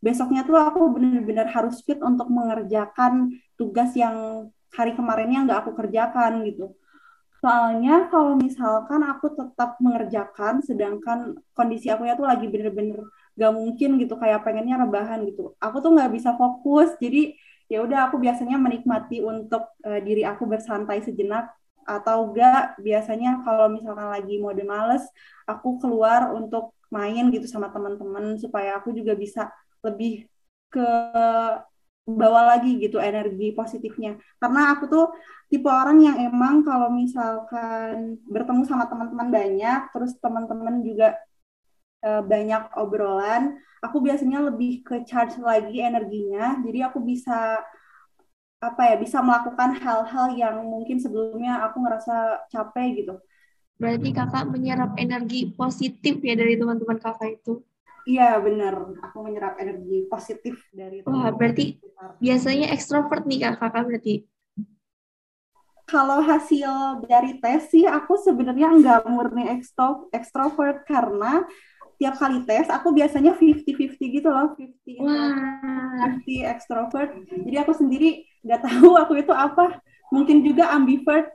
besoknya 0.00 0.48
tuh 0.48 0.56
aku 0.56 0.96
benar-benar 0.96 1.48
harus 1.52 1.84
fit 1.84 2.00
untuk 2.00 2.28
mengerjakan 2.32 3.36
tugas 3.60 3.92
yang 3.96 4.48
hari 4.72 4.96
kemarinnya 4.96 5.44
nggak 5.44 5.58
aku 5.64 5.72
kerjakan 5.76 6.40
gitu. 6.48 6.72
Soalnya 7.44 8.08
kalau 8.08 8.40
misalkan 8.40 9.04
aku 9.04 9.28
tetap 9.36 9.76
mengerjakan, 9.76 10.64
sedangkan 10.64 11.36
kondisi 11.52 11.92
aku 11.92 12.08
ya 12.08 12.16
tuh 12.16 12.24
lagi 12.24 12.48
bener-bener 12.48 13.04
gak 13.34 13.52
mungkin 13.54 13.98
gitu 13.98 14.14
kayak 14.14 14.46
pengennya 14.46 14.78
rebahan 14.82 15.26
gitu. 15.26 15.54
Aku 15.58 15.82
tuh 15.82 15.90
nggak 15.94 16.10
bisa 16.14 16.30
fokus 16.38 16.94
jadi 17.02 17.34
ya 17.66 17.80
udah 17.82 18.08
aku 18.10 18.20
biasanya 18.20 18.60
menikmati 18.60 19.24
untuk 19.24 19.72
uh, 19.82 20.00
diri 20.04 20.22
aku 20.22 20.44
bersantai 20.44 21.00
sejenak 21.00 21.50
atau 21.84 22.32
enggak 22.32 22.76
biasanya 22.80 23.44
kalau 23.44 23.68
misalkan 23.68 24.08
lagi 24.08 24.40
mode 24.40 24.64
males 24.64 25.04
aku 25.44 25.76
keluar 25.80 26.32
untuk 26.32 26.72
main 26.88 27.28
gitu 27.28 27.44
sama 27.44 27.68
teman-teman 27.74 28.40
supaya 28.40 28.80
aku 28.80 28.94
juga 28.96 29.12
bisa 29.16 29.52
lebih 29.84 30.24
ke 30.72 30.88
bawa 32.04 32.56
lagi 32.56 32.76
gitu 32.76 33.00
energi 33.00 33.56
positifnya. 33.56 34.20
Karena 34.36 34.76
aku 34.76 34.84
tuh 34.92 35.04
tipe 35.48 35.68
orang 35.68 35.98
yang 36.04 36.16
emang 36.20 36.60
kalau 36.60 36.92
misalkan 36.92 38.20
bertemu 38.28 38.62
sama 38.68 38.84
teman-teman 38.88 39.28
banyak 39.32 39.80
terus 39.92 40.12
teman-teman 40.20 40.84
juga 40.84 41.16
uh, 42.04 42.22
banyak 42.22 42.68
obrolan, 42.76 43.56
aku 43.80 44.04
biasanya 44.04 44.44
lebih 44.52 44.84
ke 44.84 45.02
charge 45.08 45.40
lagi 45.40 45.80
energinya. 45.80 46.60
Jadi 46.60 46.78
aku 46.84 47.00
bisa 47.00 47.64
apa 48.60 48.82
ya, 48.92 48.96
bisa 48.96 49.20
melakukan 49.24 49.76
hal-hal 49.80 50.26
yang 50.36 50.56
mungkin 50.64 51.00
sebelumnya 51.00 51.64
aku 51.64 51.80
ngerasa 51.84 52.48
capek 52.52 53.04
gitu. 53.04 53.14
Berarti 53.74 54.08
kakak 54.14 54.48
menyerap 54.48 54.94
energi 54.96 55.50
positif 55.50 56.22
ya 56.22 56.38
dari 56.38 56.54
teman-teman 56.54 56.96
kakak 57.00 57.42
itu? 57.42 57.60
Iya 58.04 58.36
benar, 58.36 59.00
aku 59.00 59.16
menyerap 59.24 59.56
energi 59.56 60.04
positif 60.12 60.60
dari 60.76 61.00
Wah 61.08 61.32
berarti 61.32 61.80
biasanya 62.20 62.68
ekstrovert 62.76 63.24
nih 63.24 63.48
kak 63.48 63.64
kakak 63.64 63.84
berarti? 63.88 64.14
Kalau 65.84 66.20
hasil 66.20 67.04
dari 67.04 67.40
tes 67.40 67.68
sih 67.68 67.84
aku 67.84 68.16
sebenarnya 68.16 68.72
nggak 68.76 69.00
murni 69.08 69.48
ekstro 69.52 70.08
ekstrovert 70.16 70.84
karena 70.88 71.44
tiap 72.00 72.14
kali 72.18 72.42
tes 72.44 72.66
aku 72.70 72.90
biasanya 72.90 73.32
50-50 73.36 74.16
gitu 74.18 74.28
loh 74.28 74.54
50 74.56 75.02
wow. 75.02 76.20
50 76.20 76.52
extrovert 76.52 77.10
jadi 77.46 77.56
aku 77.62 77.72
sendiri 77.74 78.26
nggak 78.44 78.60
tahu 78.62 78.98
aku 79.00 79.20
itu 79.20 79.32
apa 79.32 79.78
mungkin 80.10 80.44
juga 80.44 80.70
ambivert 80.74 81.32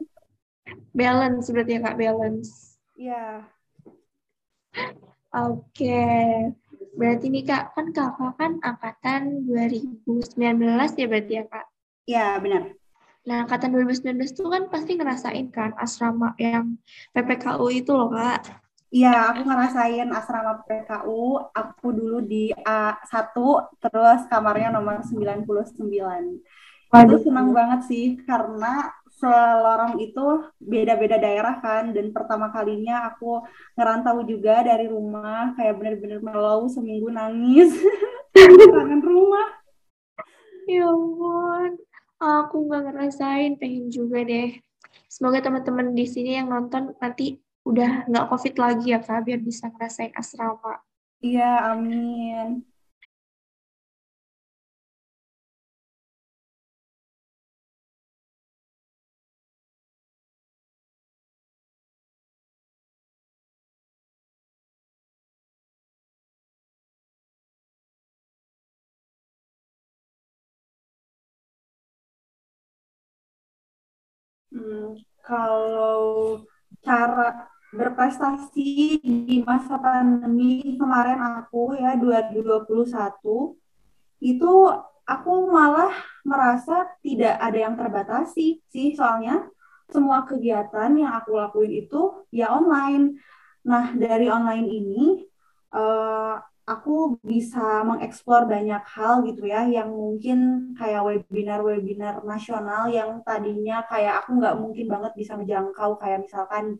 balance 0.94 1.50
berarti 1.50 1.72
ya 1.78 1.82
kak 1.82 1.98
balance 1.98 2.78
iya 3.00 3.14
yeah. 3.14 3.34
oke 5.34 5.66
okay. 5.74 6.54
berarti 6.96 7.26
nih 7.32 7.44
kak 7.48 7.74
kan 7.74 7.88
kakak 7.92 8.34
kan 8.38 8.52
angkatan 8.62 9.22
2019 9.50 10.38
ya 10.96 11.08
berarti 11.10 11.34
ya 11.34 11.46
kak 11.48 11.66
iya 12.06 12.18
yeah, 12.18 12.32
benar 12.38 12.64
Nah, 13.28 13.46
angkatan 13.46 13.76
2019 13.76 14.32
itu 14.32 14.48
kan 14.50 14.64
pasti 14.74 14.98
ngerasain 14.98 15.54
kan 15.54 15.76
asrama 15.78 16.34
yang 16.42 16.80
PPKU 17.14 17.68
itu 17.70 17.92
loh, 17.94 18.10
Kak. 18.10 18.48
Iya, 18.90 19.30
aku 19.30 19.46
ngerasain 19.46 20.10
asrama 20.10 20.66
PKU. 20.66 21.54
Aku 21.54 21.88
dulu 21.94 22.26
di 22.26 22.50
A1, 22.66 23.38
terus 23.78 24.20
kamarnya 24.26 24.74
nomor 24.74 25.06
99. 25.06 26.42
Waduh. 26.90 27.06
Itu 27.06 27.16
senang 27.30 27.54
banget 27.54 27.86
sih, 27.86 28.18
karena 28.26 28.90
selorong 29.20 30.00
itu 30.02 30.48
beda-beda 30.58 31.20
daerah 31.20 31.60
kan 31.60 31.92
dan 31.92 32.16
pertama 32.16 32.48
kalinya 32.56 33.12
aku 33.12 33.44
ngerantau 33.76 34.24
juga 34.24 34.64
dari 34.64 34.88
rumah 34.88 35.52
kayak 35.60 35.76
bener-bener 35.76 36.24
melau 36.24 36.72
seminggu 36.72 37.12
nangis 37.12 37.76
kangen 38.32 39.04
rumah 39.04 39.60
Ya 40.70 40.86
ampun, 40.86 41.82
aku 42.22 42.56
nggak 42.70 42.94
ngerasain, 42.94 43.58
pengen 43.58 43.90
juga 43.90 44.22
deh. 44.22 44.54
Semoga 45.10 45.42
teman-teman 45.42 45.98
di 45.98 46.06
sini 46.06 46.38
yang 46.38 46.54
nonton 46.54 46.94
nanti 47.02 47.42
udah 47.70 47.90
nggak 48.10 48.26
COVID 48.32 48.54
lagi 48.64 48.86
ya 48.94 49.00
Kak, 49.06 49.20
biar 49.28 49.40
bisa 49.50 49.66
ngerasain 49.72 50.14
asrama. 50.22 50.72
iya 51.26 51.44
amin 51.72 52.48
Hmm, 74.52 74.94
kalau 75.26 76.06
cara 76.86 77.26
berprestasi 77.70 78.98
di 79.04 79.38
masa 79.46 79.78
pandemi 79.78 80.76
kemarin 80.78 81.22
aku 81.22 81.78
ya 81.78 81.94
2021 82.02 82.90
itu 84.26 84.54
aku 85.06 85.34
malah 85.50 85.94
merasa 86.26 86.90
tidak 87.02 87.38
ada 87.38 87.58
yang 87.58 87.76
terbatasi 87.78 88.62
sih 88.70 88.94
soalnya 88.98 89.48
semua 89.90 90.26
kegiatan 90.26 90.94
yang 90.94 91.18
aku 91.18 91.34
lakuin 91.34 91.74
itu 91.86 92.26
ya 92.30 92.54
online. 92.54 93.18
Nah, 93.66 93.94
dari 93.98 94.30
online 94.30 94.68
ini 94.70 95.26
eh, 95.74 96.36
aku 96.70 97.18
bisa 97.26 97.82
mengeksplor 97.82 98.46
banyak 98.46 98.86
hal 98.86 99.26
gitu 99.26 99.50
ya 99.50 99.66
yang 99.66 99.90
mungkin 99.90 100.72
kayak 100.78 101.02
webinar-webinar 101.02 102.22
nasional 102.22 102.86
yang 102.94 103.26
tadinya 103.26 103.82
kayak 103.90 104.22
aku 104.22 104.38
nggak 104.38 104.58
mungkin 104.62 104.86
banget 104.86 105.18
bisa 105.18 105.34
menjangkau 105.34 105.98
kayak 105.98 106.30
misalkan 106.30 106.78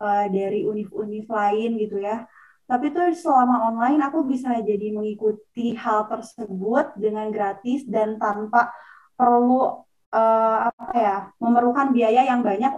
eh, 0.00 0.26
dari 0.32 0.64
univ-univ 0.64 1.26
lain 1.28 1.70
gitu 1.78 2.00
ya. 2.00 2.24
Tapi 2.70 2.94
tuh 2.94 3.10
selama 3.12 3.66
online 3.68 3.98
aku 4.06 4.22
bisa 4.24 4.54
jadi 4.62 4.94
mengikuti 4.94 5.74
hal 5.74 6.06
tersebut 6.06 6.94
dengan 6.94 7.28
gratis 7.34 7.82
dan 7.86 8.16
tanpa 8.16 8.70
perlu 9.18 9.84
eh, 10.14 10.58
apa 10.70 10.94
ya 10.96 11.16
memerlukan 11.42 11.92
biaya 11.92 12.24
yang 12.26 12.40
banyak 12.40 12.72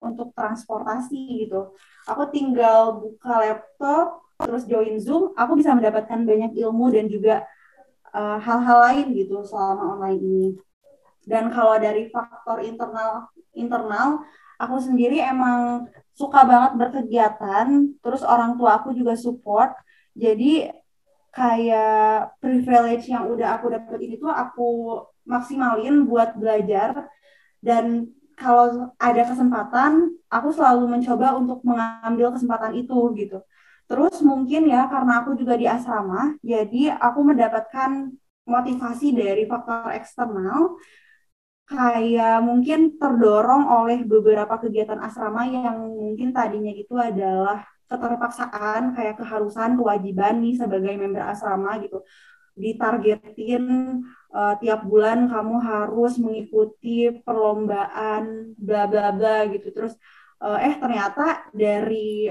untuk 0.00 0.32
transportasi 0.36 1.46
gitu. 1.46 1.72
Aku 2.08 2.28
tinggal 2.30 3.00
buka 3.00 3.32
laptop, 3.42 4.22
terus 4.40 4.64
join 4.68 4.96
Zoom, 5.00 5.32
aku 5.34 5.56
bisa 5.58 5.72
mendapatkan 5.72 6.20
banyak 6.22 6.52
ilmu 6.56 6.92
dan 6.92 7.06
juga 7.08 7.44
eh, 8.14 8.38
hal-hal 8.40 8.78
lain 8.92 9.06
gitu 9.16 9.44
selama 9.44 9.96
online 9.98 10.20
ini. 10.22 10.48
Dan 11.26 11.50
kalau 11.50 11.76
dari 11.76 12.06
faktor 12.08 12.62
internal 12.62 13.28
internal, 13.56 14.22
aku 14.56 14.76
sendiri 14.80 15.20
emang 15.20 15.88
suka 16.16 16.44
banget 16.48 16.72
berkegiatan, 16.80 17.66
terus 18.00 18.24
orang 18.24 18.56
tua 18.56 18.80
aku 18.80 18.96
juga 18.96 19.14
support. 19.16 19.76
Jadi 20.16 20.68
kayak 21.36 22.40
privilege 22.40 23.12
yang 23.12 23.28
udah 23.28 23.60
aku 23.60 23.68
dapet 23.68 23.98
ini 24.00 24.16
tuh 24.16 24.32
aku 24.32 25.00
maksimalin 25.28 26.08
buat 26.08 26.32
belajar 26.40 27.04
dan 27.60 28.08
kalau 28.36 28.92
ada 28.96 29.22
kesempatan 29.28 30.16
aku 30.32 30.48
selalu 30.52 30.88
mencoba 30.96 31.36
untuk 31.36 31.60
mengambil 31.60 32.32
kesempatan 32.32 32.72
itu 32.80 32.96
gitu. 33.20 33.44
Terus 33.84 34.18
mungkin 34.24 34.66
ya 34.66 34.88
karena 34.88 35.22
aku 35.22 35.36
juga 35.36 35.54
di 35.60 35.68
asrama, 35.68 36.34
jadi 36.40 36.96
aku 36.96 37.20
mendapatkan 37.22 38.10
motivasi 38.46 39.12
dari 39.12 39.44
faktor 39.44 39.92
eksternal 39.92 40.78
kayak 41.66 42.46
mungkin 42.46 42.94
terdorong 42.94 43.66
oleh 43.66 44.06
beberapa 44.06 44.54
kegiatan 44.62 45.02
asrama 45.02 45.42
yang 45.50 45.82
mungkin 45.82 46.30
tadinya 46.30 46.70
itu 46.70 46.94
adalah 46.94 47.66
keterpaksaan 47.90 48.94
kayak 48.94 49.18
keharusan 49.18 49.74
kewajiban 49.74 50.38
nih 50.42 50.54
sebagai 50.58 50.94
member 50.94 51.26
asrama 51.26 51.78
gitu. 51.82 52.06
Ditargetin 52.54 53.66
uh, 54.30 54.54
tiap 54.62 54.86
bulan 54.86 55.26
kamu 55.26 55.56
harus 55.58 56.22
mengikuti 56.22 57.10
perlombaan 57.26 58.54
bla 58.54 58.86
bla 58.86 59.10
bla 59.10 59.50
gitu. 59.50 59.74
Terus 59.74 59.98
uh, 60.38 60.62
eh 60.62 60.78
ternyata 60.78 61.50
dari 61.50 62.30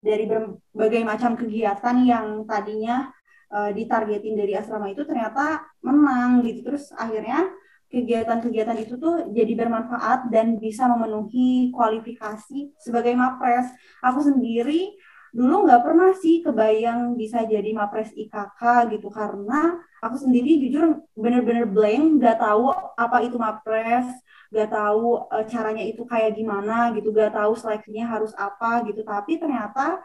dari 0.00 0.24
berbagai 0.24 1.02
macam 1.04 1.36
kegiatan 1.36 1.96
yang 2.08 2.26
tadinya 2.48 3.12
uh, 3.52 3.68
ditargetin 3.68 4.32
dari 4.32 4.56
asrama 4.56 4.88
itu 4.88 5.04
ternyata 5.04 5.60
menang 5.84 6.40
gitu. 6.40 6.72
Terus 6.72 6.88
akhirnya 6.96 7.52
kegiatan-kegiatan 7.96 8.76
itu 8.84 9.00
tuh 9.00 9.32
jadi 9.32 9.52
bermanfaat 9.56 10.28
dan 10.28 10.60
bisa 10.60 10.84
memenuhi 10.84 11.72
kualifikasi 11.72 12.76
sebagai 12.76 13.16
mapres. 13.16 13.72
Aku 14.04 14.20
sendiri 14.20 14.92
dulu 15.36 15.68
nggak 15.68 15.82
pernah 15.84 16.10
sih 16.16 16.40
kebayang 16.40 17.12
bisa 17.16 17.44
jadi 17.44 17.68
mapres 17.76 18.08
IKK 18.16 18.60
gitu 18.96 19.12
karena 19.12 19.76
aku 20.00 20.16
sendiri 20.16 20.56
jujur 20.64 21.04
bener-bener 21.12 21.68
blank 21.68 22.16
nggak 22.16 22.40
tahu 22.40 22.72
apa 22.72 23.16
itu 23.20 23.36
mapres 23.36 24.08
nggak 24.48 24.70
tahu 24.72 25.28
e, 25.28 25.36
caranya 25.52 25.84
itu 25.84 26.08
kayak 26.08 26.40
gimana 26.40 26.88
gitu 26.96 27.12
nggak 27.12 27.36
tahu 27.36 27.52
seleksinya 27.52 28.08
harus 28.08 28.32
apa 28.32 28.80
gitu 28.88 29.04
tapi 29.04 29.36
ternyata 29.36 30.00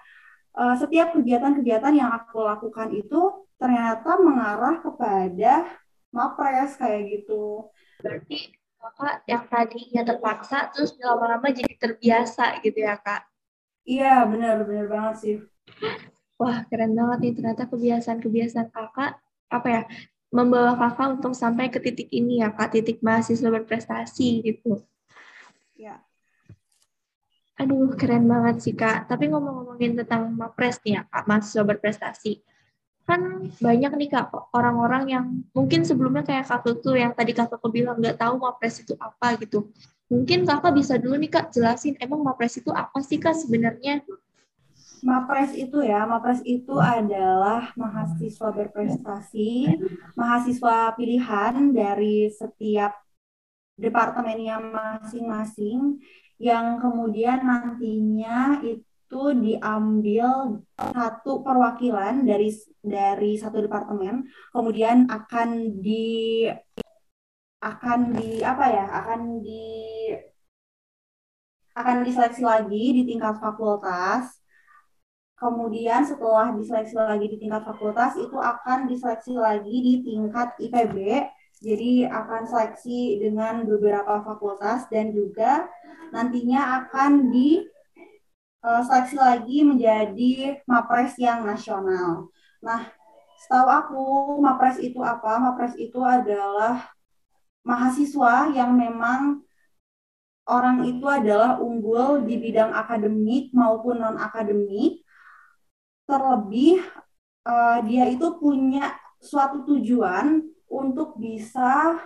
e, 0.52 0.64
setiap 0.76 1.16
kegiatan-kegiatan 1.16 1.94
yang 1.96 2.12
aku 2.12 2.44
lakukan 2.44 2.92
itu 2.92 3.48
ternyata 3.56 4.20
mengarah 4.20 4.84
kepada 4.84 5.64
mapres 6.12 6.76
kayak 6.76 7.08
gitu 7.08 7.72
berarti 8.02 8.38
kakak 8.82 9.16
yang 9.30 9.44
tadinya 9.46 10.02
terpaksa 10.02 10.58
terus 10.74 10.98
lama-lama 10.98 11.48
jadi 11.54 11.74
terbiasa 11.78 12.60
gitu 12.66 12.82
ya 12.82 12.98
kak 12.98 13.32
Iya, 13.82 14.30
benar, 14.30 14.62
benar 14.62 14.86
banget 14.94 15.16
sih. 15.18 15.36
Wah, 16.38 16.66
keren 16.70 16.94
banget 16.94 17.18
nih. 17.22 17.34
Ternyata 17.38 17.64
kebiasaan-kebiasaan 17.70 18.70
kakak, 18.70 19.12
apa 19.50 19.68
ya, 19.68 19.82
membawa 20.30 20.78
kakak 20.78 21.22
untuk 21.22 21.34
sampai 21.34 21.74
ke 21.74 21.82
titik 21.82 22.10
ini 22.14 22.46
ya, 22.46 22.54
Kak, 22.54 22.78
titik 22.78 23.02
mahasiswa 23.02 23.50
berprestasi 23.50 24.42
gitu. 24.46 24.86
Ya. 25.78 26.02
Aduh, 27.58 27.94
keren 27.98 28.26
banget 28.30 28.56
sih, 28.62 28.74
Kak. 28.78 29.10
Tapi 29.10 29.30
ngomong-ngomongin 29.30 29.98
tentang 30.02 30.30
MAPRES 30.34 30.82
nih 30.86 30.94
ya, 30.98 31.02
Kak, 31.10 31.26
mahasiswa 31.30 31.64
berprestasi. 31.66 32.42
Kan 33.12 33.52
banyak 33.60 33.92
nih, 34.00 34.10
Kak, 34.16 34.56
orang-orang 34.56 35.04
yang 35.12 35.26
mungkin 35.52 35.84
sebelumnya 35.84 36.24
kayak 36.24 36.48
Kak 36.48 36.64
Tutu 36.64 36.96
yang 36.96 37.12
tadi 37.12 37.36
Kakak 37.36 37.60
bilang 37.68 38.00
nggak 38.00 38.16
tahu 38.16 38.40
MAPRES 38.40 38.88
itu 38.88 38.96
apa 38.96 39.36
gitu. 39.44 39.68
Mungkin 40.12 40.44
kakak 40.44 40.76
bisa 40.76 41.00
dulu 41.00 41.16
nih 41.16 41.32
kak 41.32 41.56
jelasin 41.56 41.96
emang 42.04 42.20
Mapres 42.20 42.60
itu 42.60 42.68
apa 42.76 43.00
sih 43.00 43.16
kak 43.16 43.32
sebenarnya? 43.32 44.04
Mapres 45.00 45.56
itu 45.56 45.80
ya, 45.80 46.04
Mapres 46.04 46.44
itu 46.44 46.76
adalah 46.76 47.72
mahasiswa 47.80 48.52
berprestasi, 48.52 49.80
mahasiswa 50.20 50.92
pilihan 51.00 51.72
dari 51.72 52.28
setiap 52.28 52.92
departemennya 53.80 54.60
masing-masing 54.60 56.04
yang 56.36 56.76
kemudian 56.84 57.48
nantinya 57.48 58.60
itu 58.68 58.91
diambil 59.36 60.60
satu 60.78 61.44
perwakilan 61.44 62.24
dari 62.24 62.50
dari 62.80 63.36
satu 63.36 63.60
departemen, 63.60 64.24
kemudian 64.56 65.12
akan 65.12 65.80
di 65.84 66.48
akan 67.62 68.00
di 68.18 68.42
apa 68.42 68.66
ya 68.72 68.86
akan 69.04 69.22
di 69.44 69.68
akan 71.76 71.98
diseleksi 72.08 72.44
lagi 72.44 72.84
di 72.98 73.04
tingkat 73.08 73.38
fakultas. 73.44 74.40
Kemudian 75.36 76.06
setelah 76.06 76.54
diseleksi 76.54 76.94
lagi 76.94 77.26
di 77.26 77.38
tingkat 77.42 77.66
fakultas 77.66 78.14
itu 78.14 78.38
akan 78.38 78.86
diseleksi 78.86 79.34
lagi 79.34 79.76
di 79.82 79.94
tingkat 80.06 80.54
IPB 80.62 80.98
jadi 81.62 82.10
akan 82.10 82.50
seleksi 82.50 83.22
dengan 83.22 83.62
beberapa 83.70 84.26
fakultas 84.26 84.90
dan 84.90 85.14
juga 85.14 85.70
nantinya 86.10 86.82
akan 86.84 87.30
di 87.30 87.62
uh, 88.66 88.82
seleksi 88.86 89.18
lagi 89.18 89.58
menjadi 89.66 90.62
mapres 90.70 91.18
yang 91.18 91.46
nasional. 91.46 92.30
Nah, 92.62 92.90
setahu 93.42 93.68
aku 93.68 94.04
mapres 94.42 94.78
itu 94.82 95.02
apa? 95.02 95.42
Mapres 95.42 95.74
itu 95.78 96.00
adalah 96.02 96.90
mahasiswa 97.62 98.50
yang 98.54 98.74
memang 98.74 99.46
orang 100.50 100.86
itu 100.90 101.06
adalah 101.06 101.62
unggul 101.62 102.26
di 102.26 102.38
bidang 102.42 102.74
akademik 102.74 103.54
maupun 103.54 104.02
non 104.02 104.18
akademik 104.18 105.06
terlebih 106.10 106.82
uh, 107.46 107.80
dia 107.86 108.10
itu 108.10 108.36
punya 108.42 108.98
suatu 109.22 109.64
tujuan 109.64 110.42
untuk 110.66 111.16
bisa 111.22 112.02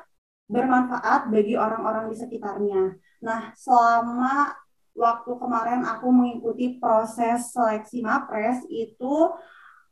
bermanfaat 0.45 1.31
bagi 1.33 1.57
orang-orang 1.57 2.11
di 2.11 2.15
sekitarnya. 2.19 2.93
Nah, 3.25 3.55
selama 3.57 4.53
waktu 4.95 5.31
kemarin 5.35 5.83
aku 5.83 6.07
mengikuti 6.09 6.79
proses 6.79 7.51
seleksi 7.51 7.99
MAPRES 7.99 8.63
itu 8.71 9.35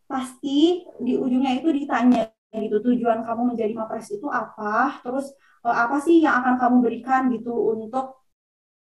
pasti 0.07 0.87
di 1.03 1.19
ujungnya 1.19 1.59
itu 1.59 1.69
ditanya 1.75 2.31
gitu 2.53 2.79
tujuan 2.79 3.25
kamu 3.27 3.55
menjadi 3.55 3.73
MAPRES 3.75 4.15
itu 4.15 4.27
apa, 4.31 5.03
terus 5.03 5.33
eh, 5.65 5.75
apa 5.75 5.97
sih 5.99 6.23
yang 6.23 6.39
akan 6.41 6.55
kamu 6.61 6.75
berikan 6.85 7.21
gitu 7.33 7.51
untuk 7.51 8.23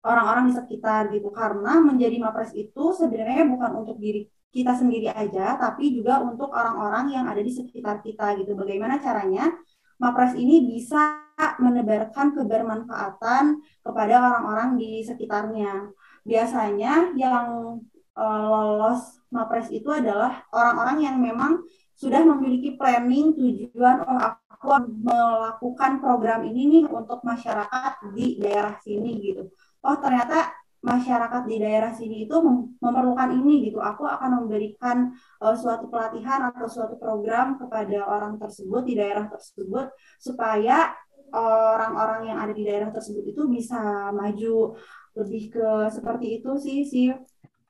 orang-orang 0.08 0.49
di 0.49 0.53
sekitar 0.56 1.12
gitu. 1.12 1.30
Karena 1.30 1.84
menjadi 1.84 2.15
MAPRES 2.17 2.56
itu 2.56 2.84
sebenarnya 2.95 3.43
bukan 3.45 3.71
untuk 3.86 3.97
diri 3.99 4.25
kita 4.56 4.73
sendiri 4.73 5.12
aja, 5.12 5.60
tapi 5.60 5.91
juga 5.93 6.23
untuk 6.23 6.49
orang-orang 6.49 7.13
yang 7.13 7.25
ada 7.27 7.43
di 7.43 7.51
sekitar 7.51 7.99
kita 8.01 8.39
gitu. 8.39 8.56
Bagaimana 8.56 8.97
caranya 9.03 9.51
MAPRES 9.99 10.34
ini 10.39 10.63
bisa 10.63 11.27
menebarkan 11.38 12.34
kebermanfaatan 12.34 13.62
kepada 13.86 14.13
orang-orang 14.17 14.80
di 14.80 15.06
sekitarnya. 15.06 15.91
Biasanya 16.28 17.16
yang 17.16 17.80
uh, 18.20 18.40
lolos 18.44 19.24
MAPRES 19.32 19.72
itu 19.72 19.88
adalah 19.88 20.44
orang-orang 20.52 20.98
yang 21.08 21.16
memang 21.24 21.63
sudah 21.98 22.22
memiliki 22.22 22.78
planning 22.78 23.34
tujuan 23.34 24.06
oh 24.06 24.20
aku 24.22 24.70
melakukan 25.02 25.98
program 25.98 26.46
ini 26.46 26.70
nih 26.70 26.86
untuk 26.90 27.24
masyarakat 27.24 28.13
di 28.13 28.38
daerah 28.38 28.76
sini 28.84 29.12
gitu. 29.24 29.50
Oh 29.82 29.96
ternyata 29.98 30.54
masyarakat 30.82 31.44
di 31.50 31.58
daerah 31.58 31.92
sini 31.94 32.30
itu 32.30 32.38
memerlukan 32.82 33.34
ini 33.34 33.70
gitu. 33.70 33.82
Aku 33.82 34.06
akan 34.06 34.46
memberikan 34.46 35.10
uh, 35.42 35.56
suatu 35.58 35.90
pelatihan 35.90 36.54
atau 36.54 36.70
suatu 36.70 36.96
program 37.02 37.58
kepada 37.58 38.06
orang 38.06 38.38
tersebut 38.38 38.86
di 38.86 38.94
daerah 38.94 39.26
tersebut 39.26 39.90
supaya 40.22 40.94
orang-orang 41.34 42.32
yang 42.32 42.38
ada 42.40 42.54
di 42.56 42.63
daerah 42.63 42.88
tersebut 42.88 43.36
itu 43.36 43.52
bisa 43.52 44.13
maju 44.16 44.80
lebih 45.17 45.58
ke 45.58 45.67
seperti 45.89 46.39
itu 46.41 46.51
sih 46.62 46.80
sih. 46.86 47.08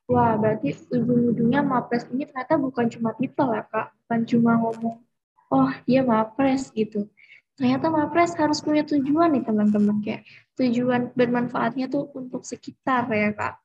Wah, 0.07 0.39
berarti 0.39 0.71
ujung-ujungnya 0.87 1.59
Mapres 1.63 2.07
ini 2.15 2.23
ternyata 2.23 2.55
bukan 2.55 2.87
cuma 2.87 3.11
titel 3.19 3.51
ya, 3.51 3.63
Kak. 3.67 3.91
Bukan 4.07 4.19
cuma 4.23 4.51
ngomong, 4.55 5.03
oh 5.51 5.71
dia 5.83 5.99
Mapres 5.99 6.71
gitu. 6.71 7.11
Ternyata 7.59 7.91
Mapres 7.91 8.31
harus 8.39 8.63
punya 8.63 8.87
tujuan 8.87 9.35
nih 9.35 9.43
teman-teman. 9.43 9.99
Kayak 9.99 10.23
tujuan 10.55 11.11
bermanfaatnya 11.11 11.91
tuh 11.91 12.07
untuk 12.15 12.47
sekitar 12.47 13.11
ya, 13.11 13.35
Kak. 13.35 13.59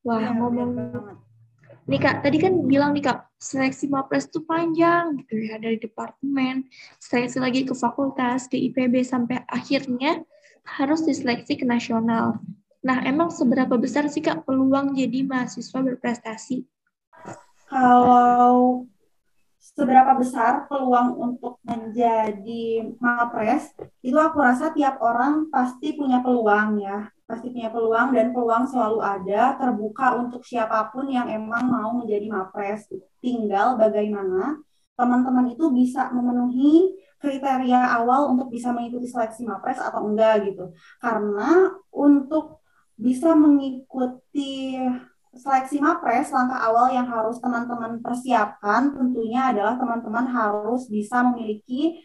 Wah, 0.00 0.22
ya, 0.24 0.30
ngomong... 0.32 0.70
Nih 1.86 2.00
Kak, 2.02 2.24
tadi 2.24 2.40
kan 2.40 2.66
bilang 2.66 2.96
nih 2.96 3.12
Kak, 3.12 3.30
seleksi 3.38 3.86
Mapres 3.92 4.32
tuh 4.32 4.42
panjang 4.48 5.22
gitu 5.22 5.38
ya, 5.38 5.60
dari 5.60 5.76
departemen, 5.78 6.66
seleksi 6.98 7.38
lagi 7.38 7.62
ke 7.62 7.76
fakultas, 7.76 8.48
ke 8.50 8.58
IPB, 8.58 9.06
sampai 9.06 9.44
akhirnya 9.46 10.24
harus 10.66 11.06
diseleksi 11.06 11.60
ke 11.60 11.68
nasional. 11.68 12.42
Nah, 12.86 13.02
emang 13.02 13.34
seberapa 13.34 13.74
besar 13.74 14.06
sih 14.06 14.22
Kak 14.22 14.46
peluang 14.46 14.94
jadi 14.94 15.26
mahasiswa 15.26 15.82
berprestasi? 15.82 16.62
Kalau 17.66 18.86
seberapa 19.58 20.14
besar 20.14 20.70
peluang 20.70 21.18
untuk 21.18 21.58
menjadi 21.66 22.94
mapres, 23.02 23.74
itu 24.06 24.14
aku 24.14 24.38
rasa 24.38 24.70
tiap 24.70 25.02
orang 25.02 25.50
pasti 25.50 25.98
punya 25.98 26.22
peluang 26.22 26.78
ya. 26.78 27.10
Pasti 27.26 27.50
punya 27.50 27.74
peluang 27.74 28.14
dan 28.14 28.30
peluang 28.30 28.70
selalu 28.70 29.02
ada, 29.02 29.58
terbuka 29.58 30.14
untuk 30.22 30.46
siapa 30.46 30.86
pun 30.94 31.10
yang 31.10 31.26
emang 31.26 31.66
mau 31.66 31.90
menjadi 31.90 32.30
mapres. 32.30 32.86
Tinggal 33.18 33.74
bagaimana 33.74 34.62
teman-teman 34.94 35.50
itu 35.50 35.74
bisa 35.74 36.06
memenuhi 36.14 36.94
kriteria 37.18 37.98
awal 37.98 38.30
untuk 38.30 38.46
bisa 38.46 38.70
mengikuti 38.70 39.10
seleksi 39.10 39.42
mapres 39.42 39.82
atau 39.82 40.06
enggak 40.06 40.46
gitu. 40.46 40.70
Karena 41.02 41.74
untuk 41.90 42.62
bisa 42.96 43.36
mengikuti 43.36 44.76
seleksi 45.36 45.78
MAPRES, 45.84 46.32
langkah 46.32 46.60
awal 46.64 46.88
yang 46.88 47.06
harus 47.06 47.36
teman-teman 47.38 48.00
persiapkan 48.00 48.96
tentunya 48.96 49.52
adalah 49.52 49.76
teman-teman 49.76 50.26
harus 50.32 50.88
bisa 50.88 51.20
memiliki 51.20 52.00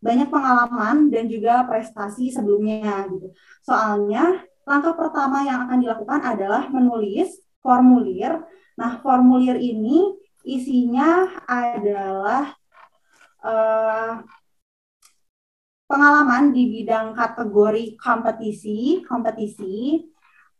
banyak 0.00 0.32
pengalaman 0.32 1.12
dan 1.12 1.28
juga 1.28 1.68
prestasi 1.68 2.32
sebelumnya 2.32 3.04
gitu. 3.12 3.36
Soalnya 3.60 4.40
langkah 4.64 4.96
pertama 4.96 5.44
yang 5.44 5.68
akan 5.68 5.78
dilakukan 5.84 6.20
adalah 6.24 6.72
menulis 6.72 7.36
formulir. 7.60 8.40
Nah, 8.80 8.96
formulir 9.04 9.60
ini 9.60 10.16
isinya 10.48 11.28
adalah 11.44 12.56
uh, 13.44 14.24
pengalaman 15.84 16.56
di 16.56 16.80
bidang 16.80 17.12
kategori 17.12 18.00
kompetisi, 18.00 19.04
kompetisi 19.04 20.00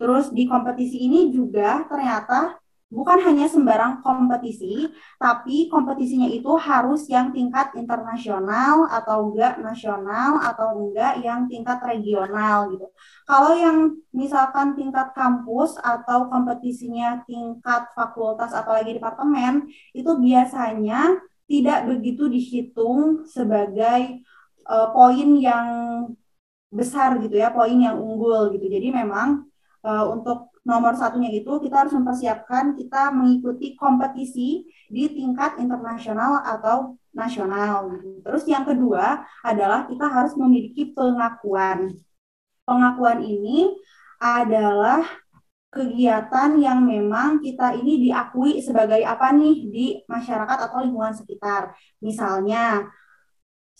Terus 0.00 0.32
di 0.32 0.48
kompetisi 0.48 0.96
ini 0.96 1.28
juga 1.28 1.84
ternyata 1.84 2.56
bukan 2.90 3.22
hanya 3.22 3.46
sembarang 3.46 4.02
kompetisi, 4.02 4.90
tapi 5.14 5.70
kompetisinya 5.70 6.26
itu 6.26 6.50
harus 6.58 7.06
yang 7.06 7.30
tingkat 7.30 7.70
internasional 7.78 8.90
atau 8.90 9.30
enggak 9.30 9.62
nasional 9.62 10.42
atau 10.42 10.74
enggak 10.74 11.22
yang 11.22 11.46
tingkat 11.46 11.78
regional 11.86 12.66
gitu. 12.74 12.90
Kalau 13.30 13.54
yang 13.54 13.94
misalkan 14.10 14.74
tingkat 14.74 15.14
kampus 15.14 15.78
atau 15.78 16.26
kompetisinya 16.26 17.22
tingkat 17.30 17.86
fakultas 17.94 18.50
atau 18.50 18.74
lagi 18.74 18.98
departemen, 18.98 19.70
itu 19.94 20.10
biasanya 20.18 21.14
tidak 21.46 21.86
begitu 21.86 22.26
dihitung 22.26 23.22
sebagai 23.22 24.22
uh, 24.66 24.90
poin 24.90 25.38
yang 25.38 25.66
besar 26.74 27.22
gitu 27.22 27.38
ya, 27.38 27.54
poin 27.54 27.78
yang 27.78 27.98
unggul 28.02 28.50
gitu. 28.50 28.66
Jadi 28.66 28.90
memang 28.90 29.49
uh, 29.84 30.06
untuk 30.12 30.50
nomor 30.64 30.92
satunya 30.94 31.32
itu 31.32 31.56
kita 31.60 31.86
harus 31.86 31.94
mempersiapkan 31.96 32.76
kita 32.76 33.10
mengikuti 33.10 33.74
kompetisi 33.74 34.68
di 34.86 35.04
tingkat 35.08 35.56
internasional 35.56 36.44
atau 36.44 37.00
nasional. 37.16 37.96
Terus 38.22 38.44
yang 38.46 38.62
kedua 38.68 39.24
adalah 39.42 39.88
kita 39.88 40.06
harus 40.06 40.36
memiliki 40.36 40.92
pengakuan. 40.92 41.96
Pengakuan 42.68 43.24
ini 43.24 43.74
adalah 44.20 45.02
kegiatan 45.70 46.58
yang 46.58 46.82
memang 46.82 47.38
kita 47.38 47.78
ini 47.78 48.10
diakui 48.10 48.58
sebagai 48.58 49.00
apa 49.06 49.30
nih 49.30 49.56
di 49.70 49.86
masyarakat 50.06 50.58
atau 50.70 50.82
lingkungan 50.82 51.14
sekitar. 51.14 51.72
Misalnya, 52.02 52.90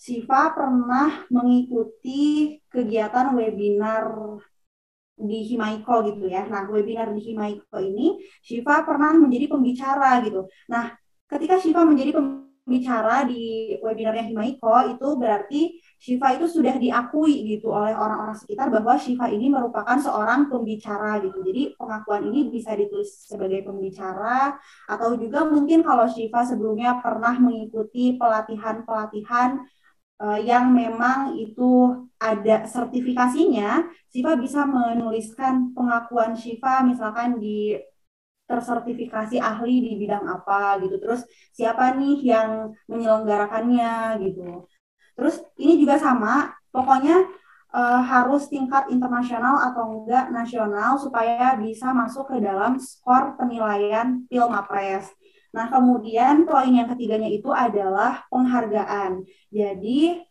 Siva 0.01 0.49
pernah 0.55 1.29
mengikuti 1.29 2.57
kegiatan 2.73 3.37
webinar 3.37 4.09
di 5.21 5.45
Himaiko 5.45 6.01
gitu 6.09 6.25
ya. 6.25 6.49
Nah, 6.49 6.65
webinar 6.67 7.13
di 7.13 7.21
Himaiko 7.21 7.77
ini 7.77 8.17
Shiva 8.41 8.81
pernah 8.81 9.13
menjadi 9.13 9.45
pembicara 9.53 10.21
gitu. 10.25 10.49
Nah, 10.67 10.93
ketika 11.29 11.61
Shiva 11.61 11.85
menjadi 11.85 12.17
pembicara 12.17 13.25
di 13.29 13.73
webinarnya 13.81 14.29
Himaiko 14.29 14.73
itu 14.89 15.07
berarti 15.17 15.61
Shiva 16.01 16.33
itu 16.33 16.49
sudah 16.49 16.81
diakui 16.81 17.45
gitu 17.45 17.69
oleh 17.69 17.93
orang-orang 17.93 18.33
sekitar 18.33 18.73
bahwa 18.73 18.97
Shiva 18.97 19.29
ini 19.29 19.53
merupakan 19.53 19.97
seorang 20.01 20.49
pembicara 20.49 21.21
gitu. 21.21 21.45
Jadi 21.45 21.77
pengakuan 21.77 22.25
ini 22.25 22.49
bisa 22.49 22.73
ditulis 22.73 23.29
sebagai 23.29 23.61
pembicara 23.61 24.57
atau 24.89 25.13
juga 25.13 25.45
mungkin 25.45 25.85
kalau 25.85 26.09
Shiva 26.09 26.41
sebelumnya 26.41 26.97
pernah 27.05 27.37
mengikuti 27.37 28.17
pelatihan-pelatihan 28.17 29.61
yang 30.45 30.69
memang 30.69 31.33
itu 31.33 31.97
ada 32.21 32.69
sertifikasinya, 32.69 33.89
Siva 34.13 34.37
bisa 34.37 34.69
menuliskan 34.69 35.73
pengakuan 35.73 36.37
Siva 36.37 36.85
misalkan 36.85 37.41
di 37.41 37.73
tersertifikasi 38.45 39.39
ahli 39.39 39.81
di 39.81 39.91
bidang 39.97 40.27
apa 40.27 40.77
gitu. 40.83 40.99
Terus 40.99 41.23
siapa 41.55 41.95
nih 41.95 42.19
yang 42.21 42.75
menyelenggarakannya 42.91 44.21
gitu. 44.27 44.67
Terus 45.15 45.39
ini 45.57 45.79
juga 45.81 45.95
sama, 45.97 46.51
pokoknya 46.69 47.25
uh, 47.71 48.01
harus 48.03 48.51
tingkat 48.51 48.91
internasional 48.91 49.71
atau 49.71 50.03
enggak 50.03 50.29
nasional 50.29 50.99
supaya 50.99 51.55
bisa 51.55 51.95
masuk 51.95 52.27
ke 52.29 52.37
dalam 52.43 52.77
skor 52.77 53.39
penilaian 53.39 54.27
Pilmapres. 54.27 55.07
Nah, 55.51 55.65
kemudian 55.67 56.47
poin 56.47 56.71
yang 56.71 56.87
ketiganya 56.87 57.27
itu 57.27 57.51
adalah 57.51 58.23
penghargaan. 58.31 59.27
Jadi, 59.51 60.23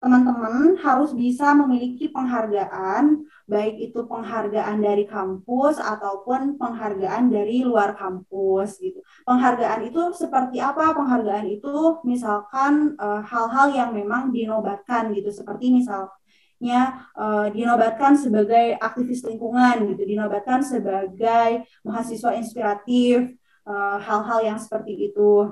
teman-teman 0.00 0.80
harus 0.80 1.12
bisa 1.12 1.52
memiliki 1.52 2.08
penghargaan, 2.08 3.20
baik 3.44 3.92
itu 3.92 4.00
penghargaan 4.08 4.80
dari 4.80 5.04
kampus 5.04 5.76
ataupun 5.76 6.56
penghargaan 6.56 7.28
dari 7.28 7.60
luar 7.60 7.92
kampus 7.92 8.80
gitu. 8.80 9.04
Penghargaan 9.28 9.92
itu 9.92 10.16
seperti 10.16 10.56
apa? 10.56 10.96
Penghargaan 10.96 11.52
itu 11.52 12.00
misalkan 12.08 12.96
eh, 12.96 13.22
hal-hal 13.28 13.68
uh, 13.68 13.76
yang 13.76 13.90
memang 13.92 14.32
dinobatkan 14.32 15.12
gitu, 15.12 15.28
seperti 15.28 15.68
misalnya 15.68 17.10
uh, 17.12 17.52
dinobatkan 17.52 18.16
sebagai 18.16 18.80
aktivis 18.80 19.20
lingkungan 19.28 19.84
gitu, 19.92 20.16
dinobatkan 20.16 20.64
sebagai 20.64 21.68
mahasiswa 21.84 22.32
inspiratif, 22.40 23.36
hal-hal 24.00 24.40
uh, 24.42 24.46
yang 24.46 24.58
seperti 24.58 25.10
itu. 25.10 25.50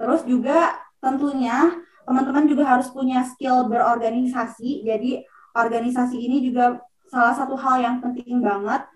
Terus 0.00 0.24
juga 0.24 0.80
tentunya 1.00 1.80
teman-teman 2.08 2.48
juga 2.48 2.64
harus 2.66 2.88
punya 2.90 3.22
skill 3.24 3.68
berorganisasi. 3.68 4.84
Jadi 4.84 5.22
organisasi 5.54 6.16
ini 6.16 6.46
juga 6.46 6.80
salah 7.10 7.34
satu 7.34 7.58
hal 7.58 7.82
yang 7.82 7.96
penting 7.98 8.38
banget 8.38 8.86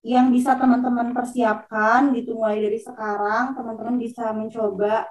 yang 0.00 0.32
bisa 0.32 0.56
teman-teman 0.56 1.12
persiapkan 1.12 2.14
gitu 2.16 2.38
mulai 2.38 2.62
dari 2.64 2.80
sekarang 2.80 3.52
teman-teman 3.52 4.00
bisa 4.00 4.32
mencoba 4.32 5.04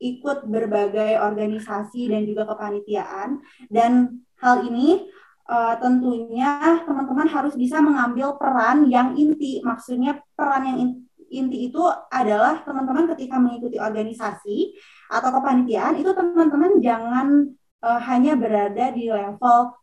ikut 0.00 0.48
berbagai 0.48 1.20
organisasi 1.20 2.10
dan 2.10 2.26
juga 2.26 2.48
kepanitiaan 2.48 3.38
dan 3.68 4.24
hal 4.40 4.66
ini 4.66 5.06
uh, 5.46 5.76
tentunya 5.78 6.82
teman-teman 6.82 7.28
harus 7.28 7.54
bisa 7.54 7.78
mengambil 7.78 8.34
peran 8.40 8.88
yang 8.88 9.14
inti 9.14 9.60
maksudnya 9.60 10.18
peran 10.34 10.64
yang 10.66 10.78
inti 10.80 11.09
itu 11.30 11.82
adalah 12.10 12.66
teman-teman 12.66 13.14
ketika 13.14 13.38
mengikuti 13.38 13.78
organisasi 13.78 14.74
atau 15.10 15.30
kepanitiaan 15.38 16.02
itu 16.02 16.10
teman-teman 16.10 16.82
jangan 16.82 17.46
uh, 17.86 18.00
hanya 18.10 18.34
berada 18.34 18.90
di 18.90 19.06
level 19.08 19.74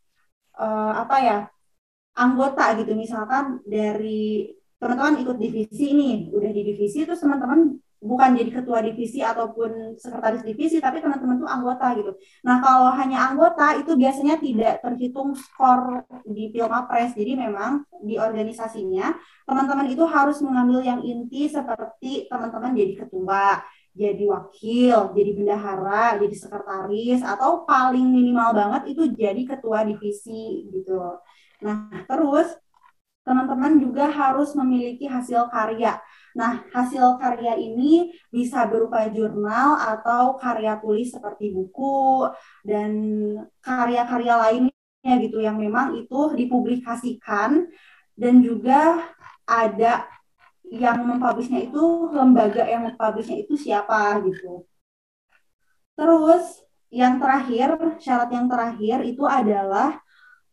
uh, 0.59 0.93
apa 0.99 1.17
ya 1.23 1.37
anggota 2.19 2.75
gitu. 2.77 2.91
Misalkan 2.93 3.63
dari 3.63 4.51
teman-teman 4.77 5.23
ikut 5.23 5.37
divisi 5.39 5.95
ini 5.95 6.29
udah 6.29 6.51
di 6.53 6.61
divisi 6.61 7.07
terus 7.07 7.23
teman-teman 7.23 7.79
bukan 7.97 8.37
jadi 8.37 8.61
ketua 8.61 8.79
divisi 8.85 9.25
ataupun 9.25 9.97
sekretaris 9.97 10.45
divisi 10.45 10.77
tapi 10.77 11.01
teman-teman 11.01 11.41
tuh 11.41 11.49
anggota 11.49 11.97
gitu. 11.97 12.13
Nah, 12.45 12.61
kalau 12.61 12.93
hanya 12.93 13.33
anggota 13.33 13.73
itu 13.81 13.97
biasanya 13.97 14.37
tidak 14.37 14.85
terhitung 14.85 15.33
skor 15.33 16.05
di 16.23 16.53
Pilmapres. 16.53 17.17
Jadi 17.17 17.33
memang 17.33 17.81
di 18.05 18.21
organisasinya 18.21 19.17
teman-teman 19.49 19.89
itu 19.89 20.05
harus 20.05 20.37
mengambil 20.45 20.85
yang 20.85 21.01
inti 21.01 21.49
seperti 21.49 22.29
teman-teman 22.29 22.77
jadi 22.77 22.93
ketua, 23.01 23.65
jadi 23.97 24.23
wakil, 24.29 24.97
jadi 25.17 25.31
bendahara, 25.33 26.21
jadi 26.21 26.35
sekretaris 26.37 27.25
atau 27.25 27.65
paling 27.65 28.05
minimal 28.05 28.53
banget 28.53 28.93
itu 28.93 29.09
jadi 29.17 29.41
ketua 29.41 29.81
divisi 29.81 30.69
gitu. 30.69 31.17
Nah, 31.65 32.05
terus 32.05 32.53
teman-teman 33.25 33.75
juga 33.81 34.07
harus 34.07 34.55
memiliki 34.55 35.03
hasil 35.09 35.51
karya. 35.51 35.99
Nah, 36.37 36.61
hasil 36.69 37.17
karya 37.17 37.57
ini 37.57 38.13
bisa 38.29 38.69
berupa 38.69 39.09
jurnal 39.09 39.73
atau 39.81 40.37
karya 40.37 40.77
tulis 40.77 41.09
seperti 41.09 41.49
buku 41.49 42.29
dan 42.61 42.93
karya-karya 43.65 44.35
lainnya 44.37 45.13
gitu 45.17 45.41
yang 45.41 45.57
memang 45.57 45.97
itu 45.97 46.37
dipublikasikan 46.37 47.65
dan 48.13 48.33
juga 48.45 49.01
ada 49.49 50.05
yang 50.69 51.01
mempublishnya 51.09 51.65
itu 51.65 52.13
lembaga 52.13 52.69
yang 52.69 52.85
mempublishnya 52.85 53.41
itu 53.41 53.57
siapa 53.57 54.21
gitu. 54.21 54.67
Terus 55.97 56.61
yang 56.93 57.17
terakhir, 57.17 57.97
syarat 57.97 58.29
yang 58.29 58.45
terakhir 58.45 59.01
itu 59.09 59.25
adalah 59.25 59.97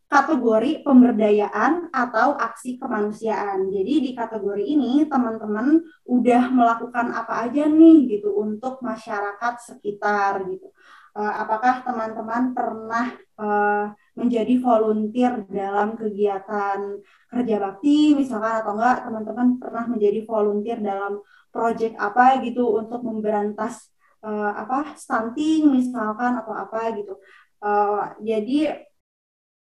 kategori 0.08 0.84
pemberdayaan 0.84 1.90
atau 1.90 2.36
aksi 2.36 2.76
kemanusiaan. 2.78 3.72
Jadi 3.72 3.94
di 4.04 4.10
kategori 4.12 4.62
ini 4.62 5.08
teman-teman 5.08 5.80
udah 6.06 6.42
melakukan 6.52 7.10
apa 7.10 7.48
aja 7.48 7.66
nih 7.66 8.18
gitu 8.18 8.36
untuk 8.36 8.84
masyarakat 8.84 9.54
sekitar 9.58 10.44
gitu. 10.48 10.70
Uh, 11.14 11.30
apakah 11.46 11.86
teman-teman 11.86 12.50
pernah 12.50 13.06
uh, 13.38 13.86
menjadi 14.18 14.58
volunteer 14.58 15.46
dalam 15.46 15.94
kegiatan 15.94 16.98
kerja 17.30 17.56
bakti 17.62 18.18
misalkan 18.18 18.62
atau 18.62 18.74
enggak 18.74 19.06
teman-teman 19.06 19.48
pernah 19.62 19.84
menjadi 19.86 20.26
volunteer 20.26 20.78
dalam 20.82 21.22
proyek 21.54 21.94
apa 21.98 22.42
gitu 22.42 22.66
untuk 22.82 23.06
memberantas 23.06 23.94
uh, 24.26 24.58
apa 24.58 24.98
stunting 24.98 25.70
misalkan 25.70 26.38
atau 26.38 26.54
apa 26.54 26.94
gitu. 26.98 27.14
Jadi 28.20 28.68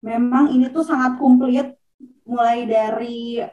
memang 0.03 0.51
ini 0.55 0.71
tuh 0.71 0.83
sangat 0.85 1.19
komplit 1.19 1.75
mulai 2.23 2.63
dari 2.69 3.43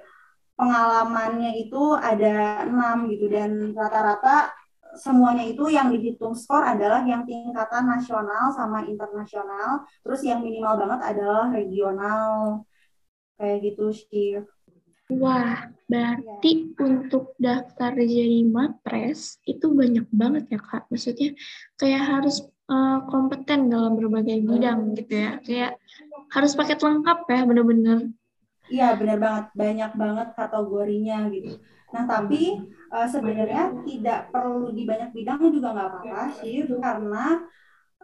pengalamannya 0.57 1.53
itu 1.61 1.93
ada 1.97 2.65
enam 2.65 3.11
gitu 3.13 3.29
dan 3.29 3.77
rata-rata 3.77 4.53
semuanya 4.97 5.45
itu 5.45 5.69
yang 5.69 5.93
dihitung 5.93 6.33
skor 6.33 6.65
adalah 6.65 7.05
yang 7.05 7.29
tingkatan 7.29 7.85
nasional 7.85 8.49
sama 8.57 8.89
internasional 8.89 9.85
terus 10.01 10.25
yang 10.25 10.41
minimal 10.41 10.81
banget 10.81 11.01
adalah 11.13 11.53
regional 11.53 12.65
kayak 13.37 13.59
gitu 13.61 13.93
sih 13.93 14.41
Wah, 15.07 15.71
berarti 15.87 16.75
ya. 16.75 16.83
untuk 16.83 17.39
daftar 17.39 17.95
jadi 17.95 18.43
mapres 18.43 19.39
itu 19.47 19.71
banyak 19.71 20.03
banget 20.11 20.51
ya 20.51 20.59
kak. 20.59 20.91
Maksudnya 20.91 21.31
kayak 21.79 22.03
harus 22.11 22.43
uh, 22.67 23.07
kompeten 23.07 23.71
dalam 23.71 23.95
berbagai 23.95 24.43
bidang 24.43 24.99
gitu 24.99 25.15
ya. 25.15 25.39
Kayak 25.47 25.79
harus 26.33 26.53
paket 26.59 26.81
lengkap 26.83 27.19
ya 27.31 27.41
bener-bener. 27.47 27.99
Iya 28.67 28.99
bener 28.99 29.23
banget, 29.23 29.47
banyak 29.55 29.93
banget 29.95 30.29
kategorinya 30.35 31.31
gitu. 31.31 31.63
Nah 31.95 32.03
tapi 32.03 32.67
uh, 32.91 33.07
sebenarnya 33.07 33.79
tidak 33.87 34.35
perlu 34.35 34.75
di 34.75 34.83
banyak 34.83 35.15
bidang 35.15 35.39
juga 35.55 35.71
nggak 35.71 35.87
apa-apa 35.87 36.23
sih, 36.43 36.67
karena 36.83 37.47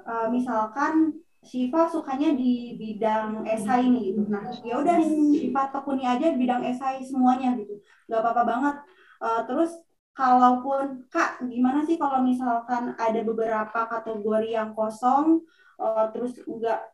uh, 0.06 0.30
misalkan 0.30 1.18
Shiva 1.42 1.90
sukanya 1.90 2.38
di 2.38 2.78
bidang 2.78 3.42
esai 3.42 3.90
ini 3.90 4.14
gitu. 4.14 4.22
Nah 4.30 4.54
ya 4.62 4.78
udah 4.78 5.02
Shiva 5.02 5.74
tekuni 5.74 6.06
aja 6.06 6.30
bidang 6.30 6.62
esai 6.62 7.02
semuanya 7.02 7.58
gitu, 7.58 7.82
nggak 8.06 8.22
apa-apa 8.22 8.42
banget. 8.46 8.76
Uh, 9.18 9.42
terus 9.50 9.74
kalaupun 10.14 11.11
kak 11.11 11.42
gimana 11.42 11.82
sih 11.82 11.98
kalau 11.98 12.22
misalkan 12.22 12.94
ada 12.94 13.20
beberapa 13.26 13.90
kategori 13.90 14.54
yang 14.54 14.70
kosong, 14.78 15.42
uh, 15.82 16.06
terus 16.14 16.38
nggak 16.46 16.87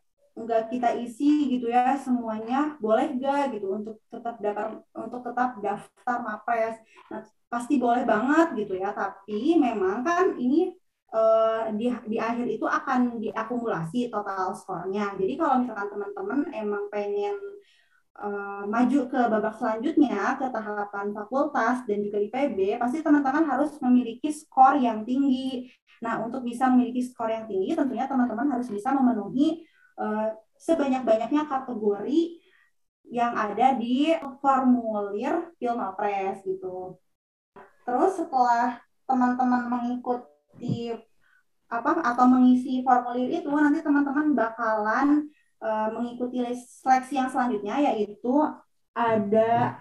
nggak 0.45 0.71
kita 0.71 0.89
isi 1.03 1.51
gitu 1.51 1.67
ya 1.71 1.95
semuanya 1.99 2.79
boleh 2.79 3.17
gak 3.19 3.51
gitu 3.55 3.67
untuk 3.75 3.95
tetap 4.07 4.35
daftar 4.39 4.79
untuk 4.95 5.21
tetap 5.25 5.49
daftar 5.59 6.17
mapres. 6.23 6.77
Nah, 7.11 7.21
pasti 7.49 7.81
boleh 7.81 8.05
banget 8.05 8.47
gitu 8.55 8.77
ya 8.77 8.93
tapi 8.93 9.57
memang 9.57 10.05
kan 10.05 10.37
ini 10.37 10.71
uh, 11.13 11.69
di 11.73 11.89
di 12.05 12.17
akhir 12.21 12.45
itu 12.45 12.65
akan 12.65 13.17
diakumulasi 13.17 14.13
total 14.13 14.53
skornya. 14.53 15.17
Jadi 15.17 15.33
kalau 15.35 15.65
misalkan 15.65 15.89
teman-teman 15.89 16.39
emang 16.53 16.83
pengen 16.93 17.35
uh, 18.21 18.63
maju 18.69 18.99
ke 19.09 19.19
babak 19.31 19.55
selanjutnya 19.57 20.37
ke 20.37 20.45
tahapan 20.51 21.07
fakultas 21.15 21.83
dan 21.89 21.97
juga 22.05 22.17
IPB 22.21 22.77
pasti 22.77 23.01
teman-teman 23.01 23.45
harus 23.47 23.73
memiliki 23.81 24.29
skor 24.29 24.77
yang 24.77 25.01
tinggi. 25.07 25.71
Nah 26.05 26.23
untuk 26.23 26.45
bisa 26.45 26.69
memiliki 26.69 27.01
skor 27.03 27.31
yang 27.31 27.49
tinggi 27.49 27.73
tentunya 27.75 28.05
teman-teman 28.05 28.47
harus 28.53 28.69
bisa 28.69 28.93
memenuhi 28.93 29.65
uh, 29.99 30.33
sebanyak-banyaknya 30.55 31.45
kategori 31.45 32.39
yang 33.09 33.33
ada 33.33 33.75
di 33.75 34.13
formulir 34.39 35.51
Pilmapres 35.57 36.41
gitu. 36.45 36.97
Terus 37.83 38.21
setelah 38.21 38.79
teman-teman 39.09 39.65
mengikuti 39.65 40.93
apa 41.69 42.01
atau 42.01 42.25
mengisi 42.25 42.81
formulir 42.81 43.29
itu 43.29 43.49
nanti 43.49 43.81
teman-teman 43.81 44.33
bakalan 44.33 45.29
uh, 45.61 45.89
mengikuti 45.93 46.41
seleksi 46.53 47.17
yang 47.17 47.29
selanjutnya 47.29 47.93
yaitu 47.93 48.33
ada 48.93 49.77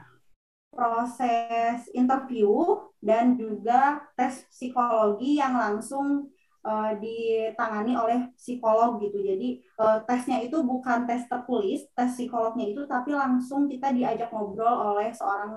proses 0.73 1.89
interview 1.97 2.81
dan 3.01 3.37
juga 3.37 4.05
tes 4.15 4.45
psikologi 4.53 5.41
yang 5.41 5.57
langsung 5.57 6.29
uh, 6.69 6.93
ditangani 7.01 7.97
oleh 7.97 8.19
psikolog 8.37 9.01
gitu. 9.01 9.25
Jadi 9.25 9.65
uh, 9.81 10.05
tesnya 10.05 10.45
itu 10.45 10.61
bukan 10.61 11.09
tes 11.09 11.25
tertulis, 11.25 11.89
tes 11.97 12.13
psikolognya 12.13 12.69
itu 12.69 12.85
tapi 12.85 13.17
langsung 13.17 13.65
kita 13.65 13.89
diajak 13.97 14.29
ngobrol 14.29 14.93
oleh 14.93 15.09
seorang 15.17 15.57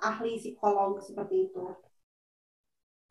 ahli 0.00 0.40
psikolog 0.40 0.96
seperti 1.04 1.52
itu. 1.52 1.62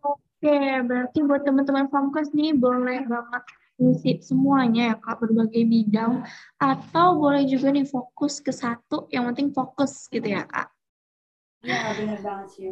Oke, 0.02 0.58
berarti 0.86 1.20
buat 1.26 1.42
teman-teman 1.46 1.90
Famkes 1.90 2.34
nih 2.34 2.54
boleh 2.54 3.06
banget 3.06 3.44
ngisi 3.76 4.24
semuanya 4.24 4.94
ya 4.94 4.96
Kak, 5.02 5.22
berbagai 5.22 5.64
bidang. 5.66 6.22
Atau 6.62 7.18
boleh 7.18 7.44
juga 7.50 7.74
nih 7.74 7.86
fokus 7.86 8.40
ke 8.40 8.54
satu, 8.54 9.10
yang 9.10 9.26
penting 9.34 9.52
fokus 9.52 10.06
gitu 10.10 10.26
ya 10.26 10.46
Kak. 10.46 10.70
Iya, 11.66 11.98
benar 11.98 12.20
banget 12.22 12.48
sih. 12.54 12.70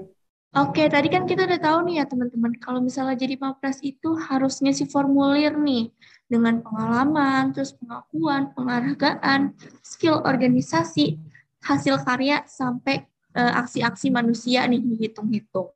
Oke, 0.53 0.85
tadi 0.85 1.09
kan 1.09 1.25
kita 1.25 1.49
udah 1.49 1.57
tahu 1.57 1.89
nih 1.89 1.95
ya 1.97 2.05
teman-teman, 2.05 2.53
kalau 2.61 2.77
misalnya 2.77 3.17
jadi 3.17 3.41
Mapres 3.41 3.81
itu 3.81 4.13
harus 4.13 4.61
ngisi 4.61 4.85
formulir 4.85 5.57
nih 5.57 5.89
dengan 6.29 6.61
pengalaman, 6.61 7.57
terus 7.57 7.73
pengakuan, 7.73 8.53
penghargaan, 8.53 9.57
skill 9.81 10.21
organisasi, 10.21 11.17
hasil 11.65 12.05
karya 12.05 12.45
sampai 12.45 13.01
uh, 13.33 13.65
aksi-aksi 13.65 14.13
manusia 14.13 14.61
nih 14.69 14.77
dihitung-hitung. 14.77 15.73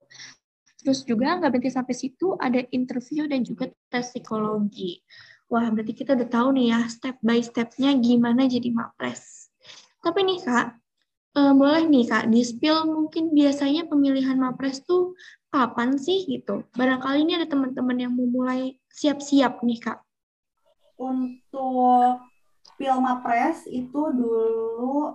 Terus 0.86 1.02
juga 1.02 1.42
nggak 1.42 1.58
berhenti 1.58 1.74
sampai 1.74 1.96
situ 1.98 2.38
ada 2.38 2.62
interview 2.70 3.26
dan 3.26 3.42
juga 3.42 3.74
tes 3.90 4.14
psikologi. 4.14 5.02
Wah, 5.50 5.74
berarti 5.74 6.06
kita 6.06 6.14
udah 6.14 6.30
tahu 6.30 6.54
nih 6.54 6.78
ya 6.78 6.80
step 6.86 7.18
by 7.26 7.42
stepnya 7.42 7.98
gimana 7.98 8.46
jadi 8.46 8.70
Mapres. 8.70 9.50
Tapi 10.06 10.22
nih 10.22 10.38
Kak, 10.46 10.68
uh, 11.38 11.54
boleh 11.54 11.86
nih 11.86 12.10
Kak, 12.10 12.34
di 12.34 12.42
spill 12.42 12.90
mungkin 12.90 13.30
biasanya 13.38 13.86
pemilihan 13.86 14.42
Mapres 14.42 14.82
tuh 14.82 15.14
kapan 15.54 15.96
sih 16.02 16.26
gitu? 16.26 16.66
Barangkali 16.74 17.22
ini 17.22 17.38
ada 17.38 17.48
teman-teman 17.48 17.98
yang 18.02 18.12
mau 18.18 18.26
mulai 18.26 18.82
siap-siap 18.90 19.62
nih 19.62 19.80
Kak. 19.80 20.02
untuk 20.98 22.26
Pilmapres 22.78 23.70
itu 23.70 24.02
dulu 24.14 25.14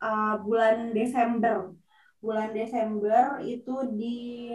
uh, 0.00 0.34
bulan 0.40 0.96
Desember. 0.96 1.76
Bulan 2.24 2.56
Desember 2.56 3.40
itu 3.44 3.84
di 3.92 4.52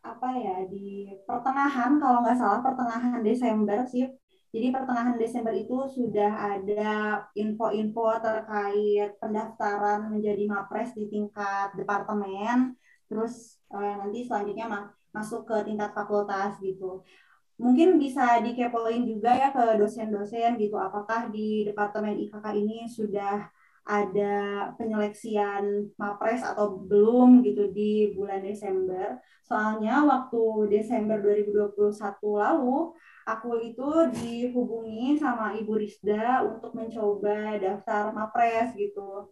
apa 0.00 0.32
ya 0.32 0.64
di 0.64 1.12
pertengahan 1.28 2.00
kalau 2.00 2.24
nggak 2.24 2.40
salah 2.40 2.60
pertengahan 2.64 3.20
Desember 3.20 3.84
sih. 3.84 4.08
Jadi 4.50 4.66
pertengahan 4.74 5.14
Desember 5.14 5.54
itu 5.54 5.86
sudah 5.86 6.58
ada 6.58 7.22
info-info 7.38 8.18
terkait 8.18 9.14
pendaftaran 9.22 10.10
menjadi 10.10 10.42
mapres 10.50 10.90
di 10.98 11.06
tingkat 11.06 11.70
departemen. 11.78 12.74
Terus 13.06 13.62
uh, 13.70 13.94
nanti 14.02 14.26
selanjutnya 14.26 14.66
ma 14.66 14.80
masuk 15.10 15.42
ke 15.42 15.66
tingkat 15.66 15.90
fakultas 15.90 16.54
gitu 16.62 17.02
mungkin 17.60 18.00
bisa 18.00 18.40
dikepoin 18.40 19.04
juga 19.04 19.36
ya 19.36 19.52
ke 19.52 19.76
dosen-dosen 19.76 20.56
gitu 20.56 20.80
apakah 20.80 21.28
di 21.28 21.68
departemen 21.68 22.16
IKK 22.16 22.46
ini 22.56 22.88
sudah 22.88 23.52
ada 23.84 24.34
penyeleksian 24.80 25.92
mapres 26.00 26.40
atau 26.40 26.80
belum 26.80 27.44
gitu 27.44 27.68
di 27.68 28.16
bulan 28.16 28.40
Desember 28.40 29.20
soalnya 29.44 30.00
waktu 30.08 30.72
Desember 30.72 31.20
2021 31.20 31.76
lalu 32.16 32.96
aku 33.36 33.62
itu 33.62 33.88
dihubungi 34.16 35.16
sama 35.22 35.54
Ibu 35.54 35.72
Rizda 35.78 36.42
untuk 36.46 36.74
mencoba 36.74 37.56
daftar 37.62 38.10
mapres 38.10 38.74
gitu 38.74 39.30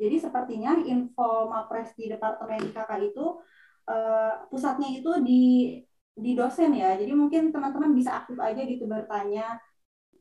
jadi 0.00 0.16
sepertinya 0.16 0.80
info 0.80 1.52
mapres 1.52 1.92
di 1.92 2.08
departemen 2.08 2.72
IKK 2.72 3.12
itu 3.12 3.44
uh, 3.84 4.48
pusatnya 4.48 4.88
itu 4.96 5.12
di 5.20 5.44
di 6.16 6.32
dosen 6.32 6.72
ya. 6.72 6.96
Jadi 6.96 7.12
mungkin 7.12 7.52
teman-teman 7.52 7.92
bisa 7.92 8.24
aktif 8.24 8.40
aja 8.40 8.64
gitu 8.64 8.88
bertanya 8.88 9.60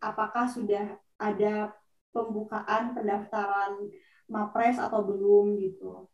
apakah 0.03 0.51
sudah 0.51 0.99
ada 1.15 1.71
pembukaan 2.11 2.91
pendaftaran 2.91 3.87
mapres 4.27 4.75
atau 4.75 4.99
belum 5.07 5.55
gitu. 5.63 6.11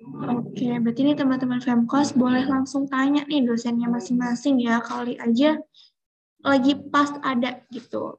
Oke, 0.00 0.80
berarti 0.80 1.00
ini 1.04 1.12
teman-teman 1.12 1.60
Femkos 1.60 2.16
boleh 2.16 2.48
langsung 2.48 2.88
tanya 2.88 3.20
nih 3.28 3.44
dosennya 3.44 3.84
masing-masing 3.92 4.56
ya, 4.64 4.80
kali 4.80 5.20
aja 5.20 5.60
lagi 6.40 6.72
pas 6.88 7.12
ada 7.20 7.60
gitu. 7.72 8.16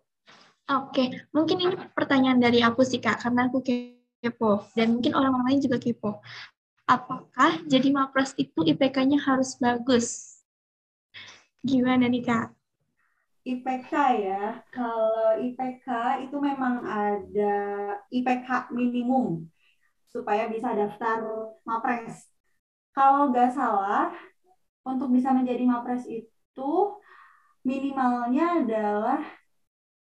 Oke, 0.70 1.28
mungkin 1.36 1.58
ini 1.60 1.76
pertanyaan 1.92 2.40
dari 2.40 2.64
aku 2.64 2.86
sih 2.86 3.02
Kak, 3.02 3.28
karena 3.28 3.52
aku 3.52 3.60
kepo, 3.66 4.64
dan 4.78 4.96
mungkin 4.96 5.12
orang-orang 5.18 5.58
lain 5.58 5.62
juga 5.68 5.78
kepo. 5.82 6.22
Apakah 6.88 7.64
jadi 7.68 7.92
mapres 7.92 8.32
itu 8.40 8.64
IPK-nya 8.64 9.20
harus 9.20 9.58
bagus? 9.60 10.40
Gimana 11.60 12.08
nih 12.08 12.24
Kak? 12.24 12.56
IPK 13.42 13.92
ya, 14.22 14.62
kalau 14.70 15.34
IPK 15.42 15.88
itu 16.30 16.38
memang 16.38 16.86
ada 16.86 17.58
IPK 18.14 18.70
minimum 18.70 19.50
supaya 20.14 20.46
bisa 20.46 20.72
daftar 20.78 21.26
MAPRES. 21.66 22.30
Kalau 22.94 23.34
nggak 23.34 23.50
salah, 23.56 24.14
untuk 24.86 25.10
bisa 25.10 25.34
menjadi 25.34 25.66
MAPRES 25.66 26.06
itu 26.06 26.72
minimalnya 27.62 28.66
adalah 28.66 29.22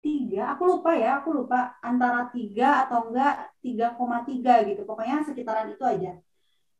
tiga, 0.01 0.57
aku 0.57 0.63
lupa 0.65 0.91
ya, 0.97 1.21
aku 1.21 1.29
lupa 1.29 1.77
antara 1.85 2.27
tiga 2.33 2.85
atau 2.85 3.09
enggak 3.09 3.53
3,3 3.61 4.65
gitu, 4.65 4.81
pokoknya 4.83 5.21
sekitaran 5.21 5.69
itu 5.69 5.83
aja. 5.85 6.17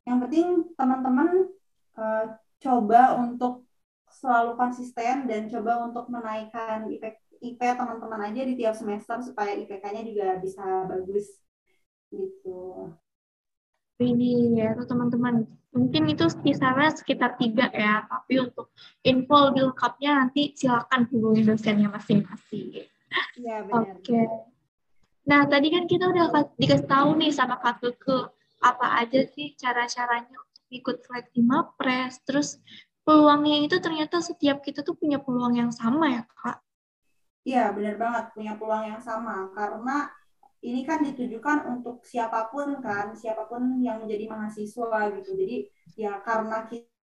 Yang 0.04 0.17
penting 0.26 0.48
teman-teman 0.74 1.30
uh, 1.98 2.26
coba 2.58 3.22
untuk 3.22 3.70
selalu 4.10 4.58
konsisten 4.58 5.30
dan 5.30 5.48
coba 5.48 5.86
untuk 5.86 6.10
menaikkan 6.10 6.89
IP, 6.89 7.04
IP 7.41 7.62
teman-teman 7.62 8.22
aja 8.28 8.41
di 8.41 8.54
tiap 8.58 8.76
semester 8.76 9.22
supaya 9.22 9.54
IPK-nya 9.56 10.02
juga 10.04 10.28
bisa 10.41 10.86
bagus 10.89 11.41
gitu. 12.12 12.91
Ini 14.02 14.58
ya 14.58 14.74
teman-teman, 14.82 15.46
mungkin 15.70 16.10
itu 16.10 16.26
kisaran 16.42 16.90
sekitar 16.90 17.38
tiga 17.38 17.70
ya, 17.70 18.10
tapi 18.10 18.42
untuk 18.42 18.74
info 19.06 19.54
lebih 19.54 19.70
lengkapnya 19.70 20.26
nanti 20.26 20.58
silakan 20.58 21.06
hubungi 21.14 21.46
dosennya 21.46 21.94
masing-masing. 21.94 22.90
Iya 23.38 23.58
benar. 23.70 24.02
Oke. 24.02 24.02
Okay. 24.02 24.26
Nah 25.30 25.46
tadi 25.46 25.68
kan 25.70 25.86
kita 25.86 26.10
udah 26.10 26.34
dikasih 26.58 26.90
tahu 26.90 27.14
nih 27.22 27.30
sama 27.30 27.62
Kak 27.62 27.78
Keke 27.86 28.34
apa 28.62 29.06
aja 29.06 29.22
sih 29.30 29.54
cara-caranya 29.54 30.34
untuk 30.34 30.66
ikut 30.74 30.98
seleksi 31.06 31.40
MAPRES, 31.46 32.14
terus 32.26 32.50
peluangnya 33.02 33.66
itu 33.66 33.78
ternyata 33.82 34.22
setiap 34.22 34.62
kita 34.62 34.86
tuh 34.86 34.94
punya 34.94 35.18
peluang 35.18 35.58
yang 35.58 35.74
sama 35.74 36.10
ya 36.10 36.24
kak? 36.26 36.58
Iya 37.42 37.74
benar 37.74 37.98
banget 37.98 38.26
punya 38.38 38.54
peluang 38.54 38.86
yang 38.86 39.02
sama 39.02 39.50
karena 39.58 40.14
ini 40.62 40.86
kan 40.86 41.02
ditujukan 41.02 41.65
untuk 41.74 42.06
siapa 42.06 42.54
pun 42.54 42.78
kan 42.80 43.17
siapa 43.17 43.50
pun 43.50 43.82
yang 43.82 44.02
menjadi 44.02 44.30
mahasiswa 44.30 45.00
gitu 45.17 45.32
jadi 45.34 45.58
ya 45.97 46.21
karena 46.21 46.69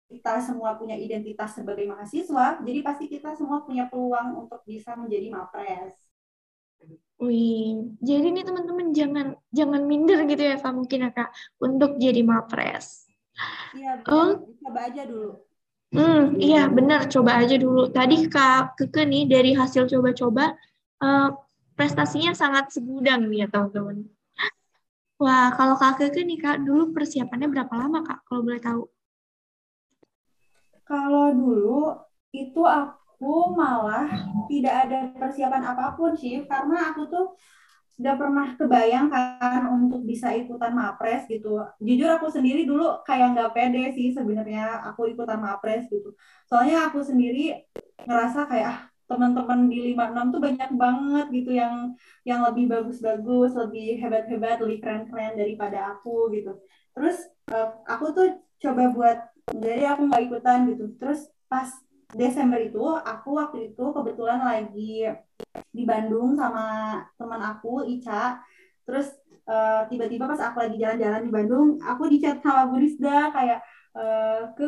kita 0.07 0.33
semua 0.43 0.75
punya 0.75 0.95
identitas 0.95 1.55
sebagai 1.55 1.87
mahasiswa 1.87 2.59
jadi 2.63 2.79
pasti 2.83 3.07
kita 3.07 3.35
semua 3.35 3.63
punya 3.63 3.87
peluang 3.87 4.47
untuk 4.47 4.63
bisa 4.67 4.95
menjadi 4.95 5.31
mapres. 5.31 5.95
Wih, 7.17 7.97
jadi 7.97 8.29
nih 8.29 8.45
teman-teman 8.45 8.93
jangan 8.93 9.27
jangan 9.49 9.81
minder 9.89 10.21
gitu 10.29 10.43
ya 10.53 10.61
kak 10.61 10.69
mungkin 10.77 11.09
ya 11.09 11.09
kak 11.09 11.33
untuk 11.57 11.97
jadi 11.97 12.21
mapres. 12.21 13.09
Iya, 13.73 14.05
oh. 14.05 14.53
coba 14.61 14.79
aja 14.85 15.01
dulu. 15.09 15.47
Hmm, 15.87 16.35
iya 16.35 16.67
benar. 16.67 17.07
Coba 17.07 17.39
aja 17.39 17.55
dulu. 17.55 17.87
Tadi 17.87 18.27
Kak 18.27 18.75
Keke 18.75 19.07
nih 19.07 19.23
dari 19.29 19.55
hasil 19.55 19.87
coba-coba 19.87 20.51
uh, 20.99 21.29
prestasinya 21.77 22.33
sangat 22.33 22.73
segudang 22.73 23.29
nih 23.29 23.45
ya 23.45 23.47
teman-teman. 23.53 24.09
Wah, 25.17 25.49
kalau 25.57 25.73
Kak 25.77 25.97
Keke 25.97 26.21
nih 26.25 26.37
Kak, 26.37 26.61
dulu 26.61 26.93
persiapannya 26.93 27.49
berapa 27.49 27.73
lama 27.73 28.05
Kak, 28.05 28.25
kalau 28.25 28.41
boleh 28.45 28.61
tahu? 28.61 28.85
Kalau 30.85 31.33
dulu 31.33 31.97
itu 32.29 32.61
aku 32.61 33.53
malah 33.57 34.05
tidak 34.45 34.73
ada 34.85 34.97
persiapan 35.17 35.73
apa 35.73 35.97
pun 35.97 36.13
sih, 36.13 36.45
karena 36.45 36.93
aku 36.93 37.09
tuh 37.09 37.25
nggak 37.97 38.17
pernah 38.21 38.47
kebayang 38.53 39.09
kan 39.09 39.61
untuk 39.73 40.05
bisa 40.05 40.29
ikutan 40.37 40.77
mapres 40.77 41.25
gitu. 41.25 41.65
Jujur 41.81 42.09
aku 42.13 42.29
sendiri 42.29 42.69
dulu 42.69 43.01
kayak 43.01 43.33
nggak 43.33 43.51
pede 43.57 43.89
sih 43.97 44.13
sebenarnya 44.13 44.85
aku 44.85 45.09
ikutan 45.09 45.41
mapres 45.41 45.89
gitu. 45.89 46.13
Soalnya 46.45 46.93
aku 46.93 47.01
sendiri 47.01 47.57
ngerasa 48.05 48.45
kayak 48.45 48.69
ah, 48.69 48.79
teman-teman 49.07 49.71
di 49.71 49.95
56 49.95 50.33
tuh 50.35 50.41
banyak 50.43 50.71
banget 50.75 51.25
gitu 51.31 51.51
yang 51.55 51.95
yang 52.27 52.43
lebih 52.43 52.67
bagus-bagus, 52.67 53.55
lebih 53.55 53.97
hebat-hebat, 54.03 54.59
lebih 54.59 54.83
keren-keren 54.83 55.39
daripada 55.39 55.95
aku 55.95 56.31
gitu. 56.35 56.59
Terus 56.91 57.17
uh, 57.51 57.71
aku 57.87 58.05
tuh 58.11 58.27
coba 58.59 58.83
buat 58.91 59.17
jadi 59.55 59.95
aku 59.95 60.11
nggak 60.11 60.23
ikutan 60.27 60.67
gitu. 60.71 60.91
Terus 60.99 61.31
pas 61.47 61.71
Desember 62.15 62.59
itu 62.59 62.83
aku 62.83 63.35
waktu 63.35 63.71
itu 63.71 63.83
kebetulan 63.91 64.39
lagi 64.39 65.11
di 65.71 65.83
Bandung 65.83 66.39
sama 66.39 66.99
teman 67.19 67.41
aku 67.43 67.83
Ica 67.83 68.39
terus 68.87 69.11
uh, 69.43 69.83
tiba-tiba 69.91 70.23
pas 70.23 70.39
aku 70.39 70.63
lagi 70.63 70.79
jalan-jalan 70.79 71.21
di 71.27 71.31
Bandung 71.31 71.67
aku 71.83 72.07
dicat 72.07 72.39
sama 72.39 72.71
Bu 72.71 72.79
Rizda 72.79 73.35
kayak 73.35 73.59
uh, 73.91 74.55
ke 74.55 74.67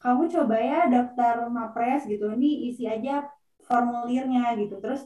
kamu 0.00 0.32
coba 0.32 0.56
ya 0.56 0.80
daftar 0.88 1.44
mapres 1.52 2.08
gitu 2.08 2.32
ini 2.32 2.72
isi 2.72 2.88
aja 2.88 3.28
formulirnya 3.70 4.42
gitu. 4.60 4.74
Terus 4.82 5.00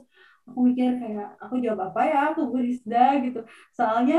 aku 0.49 0.59
mikir 0.69 0.89
kayak 1.03 1.27
aku 1.45 1.55
jawab 1.65 1.81
apa 1.93 2.01
ya? 2.13 2.21
Ke 2.37 2.41
Bu 2.51 2.57
Rizda 2.67 2.99
gitu. 3.25 3.39
Soalnya 3.79 4.17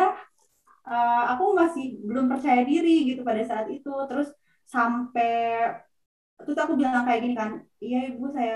uh, 0.90 1.22
aku 1.34 1.44
masih 1.60 1.84
belum 2.08 2.26
percaya 2.32 2.62
diri 2.70 2.92
gitu 3.10 3.22
pada 3.30 3.42
saat 3.50 3.68
itu. 3.76 3.90
Terus 4.10 4.28
sampai 4.74 5.30
terus 6.42 6.58
aku 6.64 6.74
bilang 6.80 7.04
kayak 7.08 7.22
gini 7.24 7.36
kan 7.42 7.50
iya 7.86 7.98
ibu 8.12 8.26
saya 8.36 8.56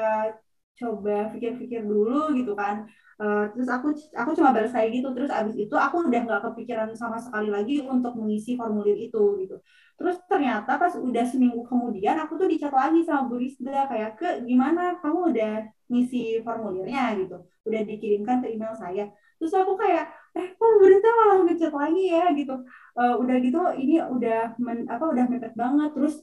coba 0.79 1.29
pikir-pikir 1.35 1.83
dulu 1.83 2.31
gitu 2.37 2.55
kan. 2.55 2.87
Uh, 3.19 3.51
terus 3.51 3.67
aku 3.67 3.91
aku 4.15 4.31
cuma 4.39 4.55
balas 4.55 4.71
kayak 4.71 4.89
gitu. 4.95 5.11
Terus 5.11 5.27
abis 5.29 5.55
itu 5.59 5.75
aku 5.75 6.07
udah 6.07 6.21
nggak 6.23 6.41
kepikiran 6.51 6.89
sama 6.95 7.19
sekali 7.19 7.51
lagi 7.51 7.83
untuk 7.83 8.15
mengisi 8.15 8.55
formulir 8.55 8.95
itu 8.95 9.19
gitu. 9.43 9.59
Terus 9.99 10.15
ternyata 10.31 10.79
pas 10.79 10.95
udah 10.95 11.25
seminggu 11.27 11.67
kemudian 11.67 12.15
aku 12.23 12.39
tuh 12.39 12.47
dicat 12.47 12.71
lagi 12.71 13.03
sama 13.03 13.27
Bu 13.27 13.35
Rizda 13.43 13.91
kayak 13.91 14.11
ke 14.15 14.29
gimana? 14.47 14.95
Kamu 15.03 15.35
udah 15.35 15.67
ngisi 15.91 16.39
formulirnya? 16.47 17.19
gitu. 17.19 17.37
Udah 17.67 17.81
dikirimkan 17.83 18.39
ke 18.39 18.55
email 18.55 18.71
saya. 18.79 19.11
Terus 19.35 19.51
aku 19.51 19.75
kayak 19.75 20.07
eh 20.39 20.47
kok 20.55 20.71
Bu 20.79 20.85
Rizda 20.87 21.09
malah 21.19 21.35
ngecat 21.43 21.73
lagi 21.75 22.03
ya? 22.15 22.23
gitu. 22.39 22.55
Uh, 22.95 23.19
udah 23.19 23.35
gitu 23.43 23.59
ini 23.75 23.99
udah 23.99 24.55
men, 24.63 24.87
apa 24.87 25.03
udah 25.11 25.23
mepet 25.27 25.53
banget. 25.59 25.91
Terus 25.91 26.15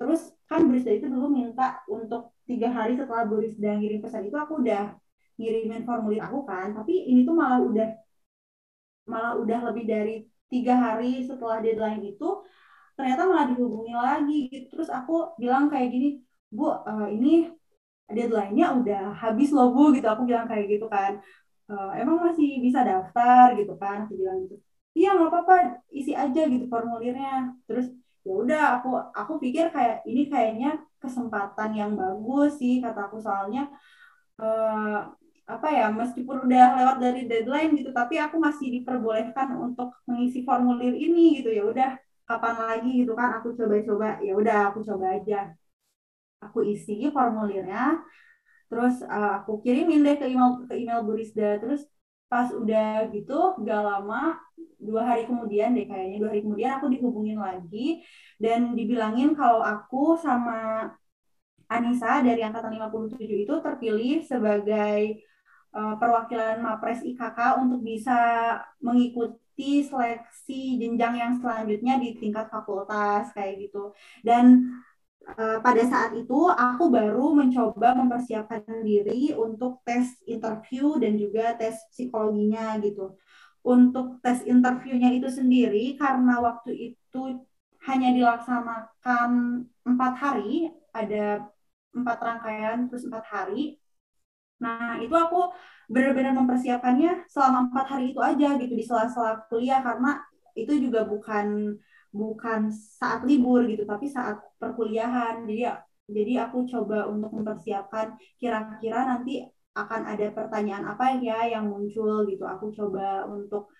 terus 0.00 0.32
kan 0.48 0.64
Burisda 0.66 0.90
itu 0.96 1.06
dulu 1.06 1.28
minta 1.28 1.84
untuk 1.86 2.32
tiga 2.50 2.68
hari 2.76 2.92
setelah 3.00 3.22
Burisda 3.30 3.70
ngirim 3.78 4.00
pesan 4.04 4.26
itu 4.28 4.36
aku 4.44 4.52
udah 4.62 4.82
ngirimin 5.38 5.82
formulir 5.88 6.20
aku 6.26 6.38
kan. 6.50 6.66
Tapi 6.78 6.92
ini 7.10 7.20
tuh 7.28 7.34
malah 7.40 7.60
udah 7.68 7.88
malah 9.10 9.32
udah 9.42 9.58
lebih 9.70 9.84
dari 9.92 10.14
tiga 10.52 10.74
hari 10.84 11.22
setelah 11.28 11.58
deadline 11.64 12.02
itu 12.10 12.28
ternyata 12.98 13.22
malah 13.30 13.46
dihubungi 13.50 13.94
lagi 13.94 14.36
gitu. 14.52 14.66
Terus 14.74 14.88
aku 14.98 15.12
bilang 15.42 15.64
kayak 15.72 15.88
gini 15.94 16.08
bu 16.50 16.66
uh, 16.90 17.06
ini 17.16 17.48
deadline-nya 18.10 18.66
udah 18.78 19.02
habis 19.22 19.48
loh 19.56 19.70
bu 19.74 19.94
gitu. 19.96 20.06
Aku 20.10 20.22
bilang 20.28 20.46
kayak 20.50 20.66
gitu 20.66 20.86
kan. 20.90 21.12
E, 21.70 21.74
emang 22.02 22.18
masih 22.26 22.58
bisa 22.64 22.80
daftar? 22.82 23.46
gitu 23.54 23.74
kan. 23.78 23.96
Aku 24.04 24.14
bilang 24.20 24.36
gitu. 24.44 24.56
Iya 24.98 25.08
nggak 25.16 25.30
apa-apa 25.30 25.54
isi 25.94 26.12
aja 26.12 26.40
gitu 26.52 26.64
formulirnya. 26.66 27.54
Terus 27.70 27.86
ya 28.26 28.32
udah 28.42 28.62
aku 28.76 28.88
aku 29.20 29.32
pikir 29.42 29.64
kayak 29.76 29.96
ini 30.10 30.22
kayaknya 30.32 30.68
kesempatan 31.02 31.70
yang 31.80 31.92
bagus 32.00 32.50
sih 32.60 32.74
kata 32.84 33.00
aku. 33.08 33.16
Soalnya 33.26 33.60
uh, 34.42 34.98
apa 35.54 35.68
ya 35.78 35.84
meskipun 36.00 36.46
udah 36.46 36.64
lewat 36.78 36.96
dari 37.04 37.20
deadline 37.30 37.70
gitu 37.78 37.90
tapi 37.90 38.14
aku 38.24 38.36
masih 38.46 38.66
diperbolehkan 38.74 39.48
untuk 39.66 39.88
mengisi 40.08 40.38
formulir 40.48 40.94
ini 40.94 41.40
gitu. 41.40 41.50
Ya 41.58 41.64
udah 41.72 41.90
kapan 42.28 42.54
lagi 42.68 42.90
gitu 43.04 43.12
kan 43.20 43.28
aku 43.40 43.48
coba-coba. 43.58 44.08
Ya 44.26 44.32
udah 44.40 44.56
aku 44.70 44.78
coba 44.88 45.06
aja. 45.18 45.36
Aku 46.44 46.58
isi 46.64 46.94
formulirnya 47.12 48.00
terus 48.70 49.02
uh, 49.02 49.42
aku 49.42 49.52
kirimin 49.64 50.06
deh 50.06 50.16
ke 50.20 50.26
email 50.30 50.62
ke 50.68 50.74
email 50.78 51.02
Burisda 51.02 51.58
terus 51.58 51.82
pas 52.30 52.46
udah 52.54 53.10
gitu 53.10 53.58
gak 53.66 53.82
lama 53.82 54.38
dua 54.78 55.02
hari 55.02 55.26
kemudian 55.26 55.74
deh 55.74 55.84
kayaknya 55.90 56.16
dua 56.22 56.30
hari 56.30 56.40
kemudian 56.46 56.70
aku 56.78 56.86
dihubungin 56.88 57.42
lagi 57.42 58.06
dan 58.38 58.78
dibilangin 58.78 59.34
kalau 59.34 59.60
aku 59.60 60.14
sama 60.14 60.88
Anissa 61.70 62.18
dari 62.22 62.42
angkatan 62.42 62.74
57 62.74 63.46
itu 63.46 63.54
terpilih 63.62 64.26
sebagai 64.26 65.22
uh, 65.70 65.94
perwakilan 65.98 66.58
Mapres 66.58 67.06
IKK 67.06 67.62
untuk 67.62 67.80
bisa 67.86 68.18
mengikuti 68.82 69.86
seleksi 69.86 70.82
jenjang 70.82 71.14
yang 71.14 71.32
selanjutnya 71.38 72.02
di 72.02 72.18
tingkat 72.18 72.50
fakultas 72.50 73.30
kayak 73.30 73.70
gitu. 73.70 73.94
Dan 74.26 74.66
uh, 75.26 75.58
pada 75.60 75.82
saat 75.84 76.16
itu 76.16 76.48
aku 76.48 76.88
baru 76.88 77.36
mencoba 77.36 77.96
mempersiapkan 77.96 78.64
diri 78.84 79.34
untuk 79.36 79.84
tes 79.84 80.16
interview 80.24 80.96
dan 80.96 81.16
juga 81.20 81.56
tes 81.56 81.76
psikologinya 81.92 82.78
gitu 82.80 83.16
untuk 83.60 84.20
tes 84.24 84.40
interviewnya 84.48 85.12
itu 85.12 85.28
sendiri 85.28 85.96
karena 86.00 86.40
waktu 86.40 86.96
itu 86.96 87.44
hanya 87.84 88.12
dilaksanakan 88.12 89.30
empat 89.84 90.12
hari, 90.16 90.68
ada 90.92 91.48
empat 91.96 92.18
rangkaian 92.20 92.88
terus 92.88 93.08
empat 93.08 93.24
hari. 93.28 93.80
Nah 94.60 95.00
itu 95.00 95.12
aku 95.16 95.52
benar-benar 95.88 96.36
mempersiapkannya 96.36 97.24
selama 97.28 97.72
empat 97.72 97.86
hari 97.96 98.12
itu 98.12 98.20
aja 98.20 98.48
gitu 98.60 98.72
di 98.76 98.84
sela-sela 98.84 99.44
kuliah 99.48 99.80
karena 99.80 100.20
itu 100.52 100.76
juga 100.76 101.08
bukan 101.08 101.76
bukan 102.10 102.70
saat 102.74 103.22
libur 103.22 103.62
gitu 103.70 103.86
tapi 103.86 104.10
saat 104.10 104.42
perkuliahan 104.58 105.46
jadi 105.46 105.78
jadi 106.10 106.32
aku 106.50 106.66
coba 106.66 107.06
untuk 107.06 107.30
mempersiapkan 107.30 108.18
kira-kira 108.36 109.06
nanti 109.06 109.46
akan 109.78 110.02
ada 110.12 110.26
pertanyaan 110.34 110.84
apa 110.92 111.14
ya 111.22 111.46
yang 111.46 111.70
muncul 111.70 112.26
gitu. 112.26 112.42
Aku 112.42 112.74
coba 112.74 113.24
untuk 113.30 113.70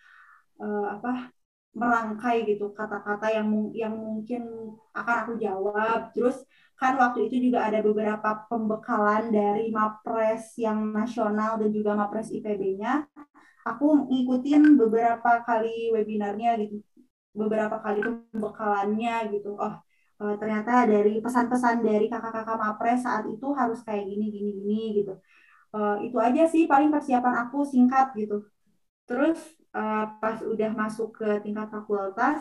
uh, 0.63 0.87
apa 0.95 1.35
merangkai 1.71 2.43
gitu 2.51 2.75
kata-kata 2.75 3.31
yang 3.31 3.49
yang 3.75 3.95
mungkin 3.95 4.43
akan 4.95 5.17
aku 5.27 5.33
jawab. 5.43 6.15
Terus 6.15 6.37
kan 6.79 6.97
waktu 6.97 7.29
itu 7.29 7.51
juga 7.51 7.67
ada 7.69 7.83
beberapa 7.85 8.47
pembekalan 8.49 9.29
dari 9.35 9.69
Mapres 9.75 10.55
yang 10.57 10.95
nasional 10.95 11.59
dan 11.61 11.71
juga 11.75 11.99
Mapres 11.99 12.31
IPB-nya. 12.31 13.05
Aku 13.61 14.09
ngikutin 14.09 14.81
beberapa 14.81 15.45
kali 15.45 15.93
webinarnya 15.93 16.57
gitu, 16.65 16.81
beberapa 17.35 17.77
kali 17.85 18.01
pembekalannya 18.33 19.15
gitu. 19.35 19.57
Oh, 19.59 19.75
uh, 20.23 20.35
ternyata 20.41 20.85
dari 20.87 21.23
pesan-pesan 21.25 21.83
dari 21.83 22.07
kakak-kakak 22.13 22.59
Mapres 22.59 23.01
saat 23.07 23.25
itu 23.31 23.47
harus 23.55 23.81
kayak 23.87 24.05
gini 24.11 24.25
gini 24.35 24.51
gini 24.59 24.81
gitu. 25.03 25.13
Uh, 25.71 26.03
itu 26.03 26.17
aja 26.19 26.43
sih 26.51 26.67
paling 26.67 26.91
persiapan 26.95 27.35
aku 27.47 27.63
singkat 27.63 28.13
gitu. 28.19 28.45
Terus 29.09 29.39
uh, 29.75 30.05
pas 30.23 30.39
udah 30.43 30.71
masuk 30.75 31.09
ke 31.19 31.29
tingkat 31.45 31.69
fakultas 31.71 32.41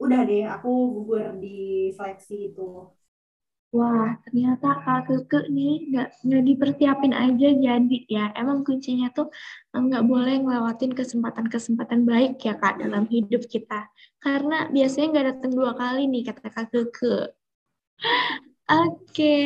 udah 0.00 0.20
deh 0.28 0.42
aku 0.54 0.68
gugur 0.96 1.36
di 1.44 1.92
seleksi 1.96 2.34
itu 2.48 2.62
Wah, 3.70 4.18
ternyata 4.26 4.82
Kak 4.82 5.06
Keke 5.06 5.46
nih 5.46 5.94
nggak 5.94 6.08
nggak 6.26 6.42
dipersiapin 6.42 7.14
aja 7.14 7.48
jadi 7.54 7.98
ya. 8.10 8.34
Emang 8.34 8.66
kuncinya 8.66 9.06
tuh 9.14 9.30
eh, 9.74 9.78
nggak 9.78 10.04
boleh 10.10 10.34
ngelewatin 10.42 10.90
kesempatan-kesempatan 10.90 12.02
baik 12.02 12.42
ya 12.42 12.58
Kak 12.58 12.82
dalam 12.82 13.06
hidup 13.06 13.46
kita. 13.46 13.86
Karena 14.18 14.66
biasanya 14.74 15.06
nggak 15.14 15.26
datang 15.34 15.52
dua 15.54 15.72
kali 15.78 16.10
nih 16.10 16.22
kata 16.26 16.48
Kak 16.50 16.66
Keke. 16.74 17.16
Oke, 18.70 19.38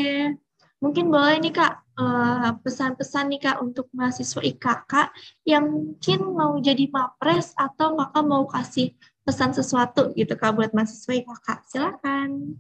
mungkin 0.81 1.05
boleh 1.12 1.37
nih 1.45 1.53
Kak 1.53 1.85
Eh, 1.95 2.53
pesan-pesan 2.66 3.22
uh, 3.22 3.31
nih 3.31 3.39
Kak 3.39 3.62
untuk 3.62 3.87
mahasiswa 3.95 4.43
IKK 4.43 5.14
yang 5.47 5.70
mungkin 5.70 6.18
mau 6.35 6.59
jadi 6.59 6.91
mapres 6.91 7.55
atau 7.55 7.95
Kakak 7.95 8.25
mau 8.27 8.51
kasih 8.51 8.99
pesan 9.22 9.55
sesuatu 9.55 10.11
gitu 10.18 10.35
Kak 10.35 10.59
buat 10.59 10.75
mahasiswa 10.75 11.22
IKK. 11.22 11.49
Silakan. 11.70 12.59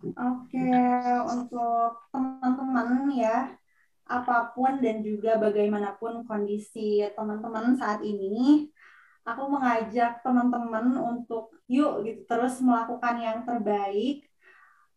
Oke, 0.00 0.64
untuk 1.28 2.08
teman-teman 2.08 3.12
ya, 3.12 3.52
apa 4.08 4.50
pun 4.56 4.80
dan 4.80 5.04
juga 5.04 5.36
bagaimanapun 5.36 6.24
kondisi 6.24 7.04
teman-teman 7.12 7.76
saat 7.76 8.00
ini, 8.00 8.66
aku 9.28 9.42
mengajak 9.46 10.24
teman-teman 10.24 10.96
untuk 10.98 11.52
yuk 11.68 12.02
gitu 12.02 12.24
terus 12.26 12.58
melakukan 12.64 13.16
yang 13.20 13.38
terbaik, 13.44 14.24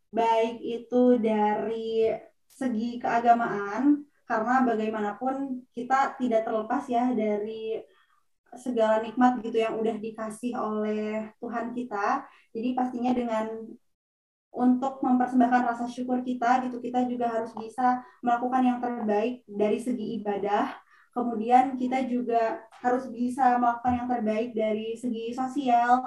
baik 0.09 0.57
itu 0.63 1.19
dari 1.19 2.09
segi 2.47 2.97
keagamaan 2.97 4.07
karena 4.23 4.63
bagaimanapun 4.63 5.67
kita 5.75 6.15
tidak 6.15 6.47
terlepas 6.47 6.87
ya 6.87 7.11
dari 7.11 7.83
segala 8.53 9.01
nikmat 9.01 9.41
gitu 9.41 9.57
yang 9.57 9.77
udah 9.77 9.97
dikasih 9.97 10.53
oleh 10.57 11.33
Tuhan 11.41 11.73
kita. 11.73 12.25
Jadi 12.53 12.69
pastinya 12.77 13.11
dengan 13.11 13.45
untuk 14.53 15.01
mempersembahkan 15.01 15.61
rasa 15.65 15.85
syukur 15.89 16.21
kita 16.21 16.61
gitu 16.69 16.77
kita 16.77 17.09
juga 17.09 17.41
harus 17.41 17.51
bisa 17.57 18.05
melakukan 18.21 18.61
yang 18.61 18.79
terbaik 18.79 19.41
dari 19.49 19.81
segi 19.81 20.21
ibadah. 20.21 20.77
Kemudian 21.13 21.77
kita 21.77 22.05
juga 22.05 22.61
harus 22.81 23.09
bisa 23.09 23.57
melakukan 23.57 24.05
yang 24.05 24.09
terbaik 24.09 24.49
dari 24.53 24.97
segi 24.97 25.33
sosial 25.33 26.01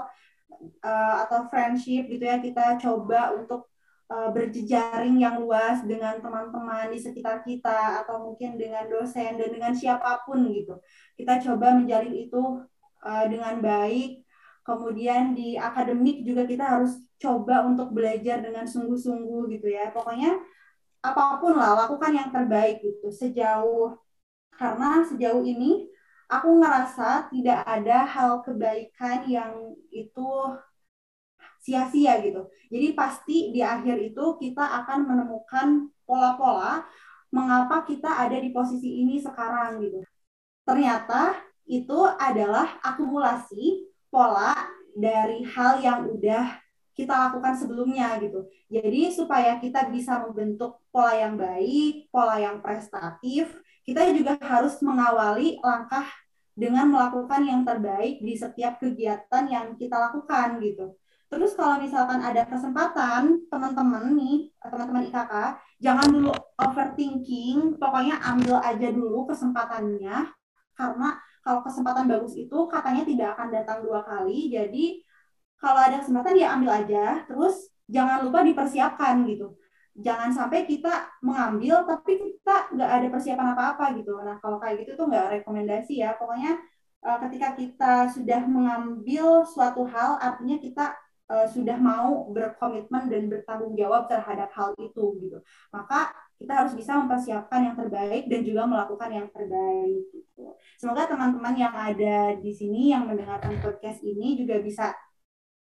uh, 0.83 1.15
atau 1.27 1.47
friendship 1.51 2.07
gitu 2.11 2.23
ya. 2.27 2.39
Kita 2.43 2.79
coba 2.79 3.35
untuk 3.35 3.71
uh, 4.11 4.31
berjejaring 4.35 5.23
yang 5.23 5.43
luas 5.43 5.83
dengan 5.87 6.19
teman-teman 6.19 6.91
di 6.91 6.99
sekitar 6.99 7.43
kita 7.47 8.03
atau 8.03 8.31
mungkin 8.31 8.59
dengan 8.59 8.87
dosen 8.91 9.39
dan 9.39 9.49
dengan 9.51 9.75
siapa 9.75 10.27
pun 10.27 10.47
gitu. 10.51 10.79
Kita 11.15 11.39
coba 11.43 11.75
menjalin 11.75 12.15
itu 12.15 12.63
uh, 13.03 13.25
dengan 13.31 13.63
baik. 13.63 14.26
Kemudian 14.67 15.31
di 15.39 15.55
akademik 15.55 16.27
juga 16.27 16.43
kita 16.43 16.65
harus 16.67 16.99
coba 17.23 17.63
untuk 17.71 17.95
belajar 17.95 18.43
dengan 18.43 18.67
sungguh-sungguh 18.67 19.47
gitu 19.55 19.71
ya. 19.71 19.95
Pokoknya 19.95 20.35
apa 21.07 21.39
pun 21.39 21.55
lah 21.55 21.87
lakukan 21.87 22.11
yang 22.11 22.29
terbaik 22.35 22.83
gitu 22.83 23.15
sejauh 23.15 23.95
karena 24.51 25.07
sejauh 25.07 25.47
ini 25.47 25.87
aku 26.27 26.59
ngerasa 26.59 27.31
tidak 27.31 27.63
ada 27.63 28.03
hal 28.03 28.43
kebaikan 28.43 29.23
yang 29.31 29.55
itu 29.95 30.29
sia-sia 31.63 32.19
gitu. 32.23 32.51
Jadi 32.71 32.89
pasti 32.99 33.37
di 33.55 33.63
akhir 33.63 34.03
itu 34.03 34.35
kita 34.43 34.67
akan 34.83 35.07
menemukan 35.07 35.95
pola-pola 36.03 36.83
mengapa 37.31 37.87
kita 37.87 38.27
ada 38.27 38.39
di 38.39 38.51
posisi 38.51 39.03
ini 39.03 39.23
sekarang 39.23 39.83
gitu. 39.83 40.03
Ternyata 40.67 41.35
itu 41.67 41.99
adalah 42.19 42.79
akumulasi 42.83 43.95
pola 44.17 44.57
dari 44.97 45.45
hal 45.45 45.85
yang 45.85 46.09
udah 46.09 46.57
kita 46.97 47.13
lakukan 47.13 47.53
sebelumnya 47.53 48.17
gitu. 48.17 48.49
Jadi 48.73 49.13
supaya 49.13 49.61
kita 49.61 49.93
bisa 49.93 50.25
membentuk 50.25 50.81
pola 50.89 51.13
yang 51.13 51.37
baik, 51.37 52.09
pola 52.09 52.41
yang 52.41 52.65
prestatif, 52.65 53.53
kita 53.85 54.09
juga 54.17 54.41
harus 54.41 54.81
mengawali 54.81 55.61
langkah 55.61 56.09
dengan 56.57 56.89
melakukan 56.89 57.45
yang 57.45 57.69
terbaik 57.69 58.25
di 58.25 58.33
setiap 58.33 58.81
kegiatan 58.81 59.45
yang 59.45 59.77
kita 59.77 60.01
lakukan 60.01 60.57
gitu. 60.65 60.97
Terus 61.29 61.53
kalau 61.53 61.77
misalkan 61.77 62.25
ada 62.25 62.49
kesempatan 62.49 63.45
teman-teman 63.53 64.17
nih, 64.17 64.49
teman-teman 64.65 65.13
IKK, 65.13 65.35
jangan 65.85 66.09
dulu 66.09 66.33
overthinking, 66.57 67.77
pokoknya 67.77 68.17
ambil 68.25 68.65
aja 68.65 68.89
dulu 68.89 69.29
kesempatannya, 69.29 70.33
karena 70.73 71.09
kalau 71.47 71.63
kesempatan 71.63 72.11
bagus 72.11 72.35
itu 72.35 72.59
katanya 72.67 73.07
tidak 73.07 73.29
akan 73.39 73.49
datang 73.55 73.79
dua 73.87 74.03
kali, 74.03 74.51
jadi 74.51 74.99
kalau 75.63 75.79
ada 75.79 76.03
kesempatan 76.03 76.35
ya 76.35 76.59
ambil 76.59 76.71
aja, 76.75 77.23
terus 77.31 77.71
jangan 77.87 78.27
lupa 78.27 78.43
dipersiapkan 78.43 79.23
gitu. 79.31 79.55
Jangan 79.95 80.35
sampai 80.35 80.67
kita 80.67 81.07
mengambil 81.23 81.87
tapi 81.87 82.19
kita 82.19 82.75
nggak 82.75 82.91
ada 82.91 83.07
persiapan 83.15 83.49
apa-apa 83.55 83.85
gitu. 83.95 84.19
Nah 84.27 84.37
kalau 84.43 84.59
kayak 84.59 84.85
gitu 84.85 84.99
tuh 84.99 85.07
nggak 85.07 85.41
rekomendasi 85.41 86.03
ya. 86.03 86.19
Pokoknya 86.19 86.59
eh, 87.07 87.19
ketika 87.25 87.49
kita 87.57 87.93
sudah 88.13 88.41
mengambil 88.45 89.47
suatu 89.47 89.87
hal, 89.89 90.19
artinya 90.21 90.59
kita 90.61 90.99
uh, 91.31 91.47
sudah 91.51 91.77
mau 91.79 92.31
berkomitmen 92.31 93.11
dan 93.11 93.23
bertanggung 93.31 93.75
jawab 93.75 94.07
terhadap 94.11 94.51
hal 94.55 94.73
itu 94.79 95.05
gitu. 95.23 95.39
Maka 95.75 96.11
kita 96.37 96.53
harus 96.53 96.73
bisa 96.77 97.01
mempersiapkan 97.01 97.61
yang 97.73 97.77
terbaik 97.77 98.29
dan 98.29 98.41
juga 98.45 98.63
melakukan 98.69 99.09
yang 99.09 99.29
terbaik 99.33 100.05
gitu. 100.13 100.53
Semoga 100.77 101.09
teman-teman 101.09 101.57
yang 101.57 101.73
ada 101.73 102.37
di 102.37 102.53
sini 102.53 102.93
yang 102.93 103.09
mendengarkan 103.09 103.57
podcast 103.65 104.05
ini 104.05 104.37
juga 104.37 104.61
bisa 104.61 104.93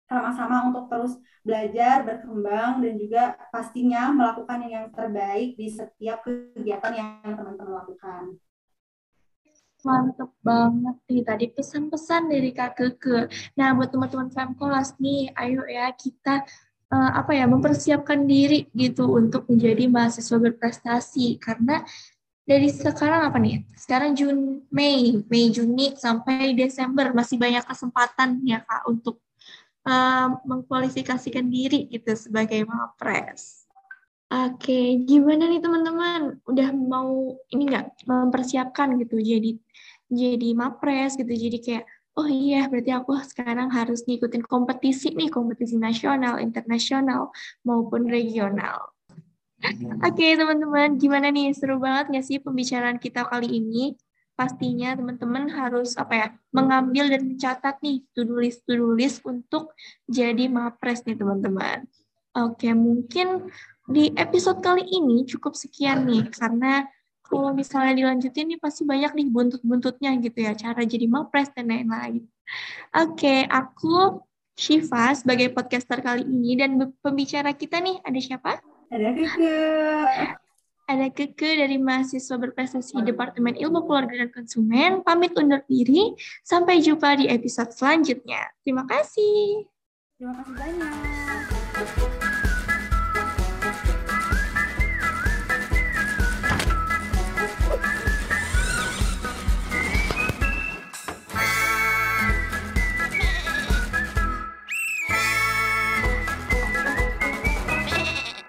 sama-sama 0.07 0.67
untuk 0.67 0.91
terus 0.91 1.15
belajar, 1.43 2.03
berkembang 2.03 2.84
dan 2.84 2.93
juga 2.99 3.39
pastinya 3.51 4.11
melakukan 4.11 4.59
yang 4.67 4.86
terbaik 4.91 5.55
di 5.55 5.72
setiap 5.72 6.24
kegiatan 6.24 6.93
yang 6.95 7.07
teman-teman 7.36 7.80
lakukan. 7.80 8.36
Mantep 9.82 10.30
banget 10.45 10.97
nih 11.09 11.24
tadi 11.26 11.45
pesan-pesan 11.57 12.30
dari 12.30 12.53
Kak 12.53 12.78
Keke. 12.78 13.26
Nah, 13.57 13.74
buat 13.74 13.89
teman-teman 13.89 14.30
Femkolas 14.30 14.93
nih, 15.01 15.34
ayo 15.34 15.65
ya 15.65 15.89
kita 15.97 16.45
uh, 16.91 17.11
apa 17.17 17.31
ya 17.33 17.47
mempersiapkan 17.47 18.27
diri 18.27 18.67
gitu 18.75 19.07
untuk 19.15 19.47
menjadi 19.47 19.87
mahasiswa 19.87 20.37
berprestasi 20.37 21.39
karena 21.39 21.81
dari 22.43 22.67
sekarang 22.67 23.31
apa 23.31 23.37
nih? 23.39 23.63
Sekarang 23.77 24.11
Juni, 24.11 24.65
Mei, 24.67 25.23
Mei, 25.31 25.47
Juni 25.49 25.95
sampai 25.95 26.51
Desember 26.51 27.15
masih 27.15 27.39
banyak 27.39 27.63
kesempatan 27.63 28.43
ya 28.43 28.59
kak 28.65 28.83
untuk 28.91 29.23
uh, 29.87 30.35
mengkualifikasikan 30.43 31.47
diri 31.47 31.87
gitu 31.87 32.11
sebagai 32.17 32.67
mapres. 32.67 33.63
Oke, 34.31 34.95
gimana 35.03 35.47
nih 35.47 35.59
teman-teman? 35.59 36.39
Udah 36.47 36.71
mau 36.71 37.35
ini 37.51 37.67
nggak 37.67 38.07
mempersiapkan 38.07 38.95
gitu 38.99 39.19
jadi 39.19 39.59
jadi 40.11 40.49
mapres 40.55 41.15
gitu, 41.15 41.31
jadi 41.31 41.57
kayak 41.59 41.85
oh 42.20 42.28
iya 42.28 42.68
berarti 42.68 42.91
aku 42.91 43.16
sekarang 43.24 43.72
harus 43.72 44.03
ngikutin 44.03 44.43
kompetisi 44.43 45.16
nih, 45.16 45.32
kompetisi 45.32 45.80
nasional, 45.80 46.39
internasional, 46.43 47.32
maupun 47.64 48.07
regional. 48.07 48.91
Oke 49.62 50.26
okay, 50.26 50.32
teman-teman, 50.34 50.97
gimana 50.97 51.30
nih? 51.30 51.53
Seru 51.53 51.78
banget 51.78 52.09
nggak 52.09 52.26
sih 52.26 52.38
pembicaraan 52.41 52.97
kita 52.97 53.30
kali 53.30 53.62
ini? 53.62 53.93
Pastinya 54.34 54.97
teman-teman 54.97 55.53
harus 55.53 55.93
apa 56.01 56.14
ya 56.18 56.28
mengambil 56.49 57.14
dan 57.14 57.30
mencatat 57.30 57.78
nih 57.86 58.01
to-do 58.18 58.41
list 58.97 59.22
untuk 59.22 59.78
jadi 60.09 60.49
mapres 60.49 61.05
nih 61.05 61.14
teman-teman. 61.14 61.86
Oke, 62.34 62.74
mungkin 62.74 63.53
di 63.86 64.09
episode 64.18 64.64
kali 64.66 64.88
ini 64.88 65.30
cukup 65.30 65.53
sekian 65.53 66.09
nih 66.09 66.26
karena 66.34 66.89
kalau 67.32 67.55
misalnya 67.55 67.95
dilanjutin 67.95 68.51
nih 68.51 68.59
pasti 68.59 68.84
banyak 68.84 69.15
nih 69.15 69.27
buntut-buntutnya 69.32 70.11
gitu 70.19 70.43
ya, 70.43 70.51
cara 70.51 70.84
jadi 70.84 71.07
mapres 71.07 71.47
dan 71.55 71.71
lain-lain. 71.71 72.27
Oke, 72.91 73.47
aku 73.47 74.19
Shiva 74.59 75.15
sebagai 75.15 75.49
podcaster 75.55 76.03
kali 76.03 76.27
ini 76.27 76.59
dan 76.59 76.75
pembicara 76.99 77.55
kita 77.55 77.79
nih 77.79 78.03
ada 78.03 78.19
siapa? 78.19 78.59
Ada 78.91 79.09
Keke. 79.15 79.57
Ada 80.91 81.07
Keke 81.15 81.51
dari 81.55 81.79
mahasiswa 81.79 82.36
berprestasi 82.36 82.99
Departemen 83.07 83.55
Ilmu 83.55 83.88
Keluarga 83.88 84.27
dan 84.27 84.29
Konsumen. 84.36 85.07
Pamit 85.07 85.32
undur 85.39 85.63
diri. 85.65 86.11
Sampai 86.43 86.84
jumpa 86.84 87.15
di 87.15 87.32
episode 87.32 87.71
selanjutnya. 87.71 88.43
Terima 88.67 88.84
kasih. 88.84 89.63
Terima 90.19 90.36
kasih 90.43 90.53
banyak. 90.59 92.20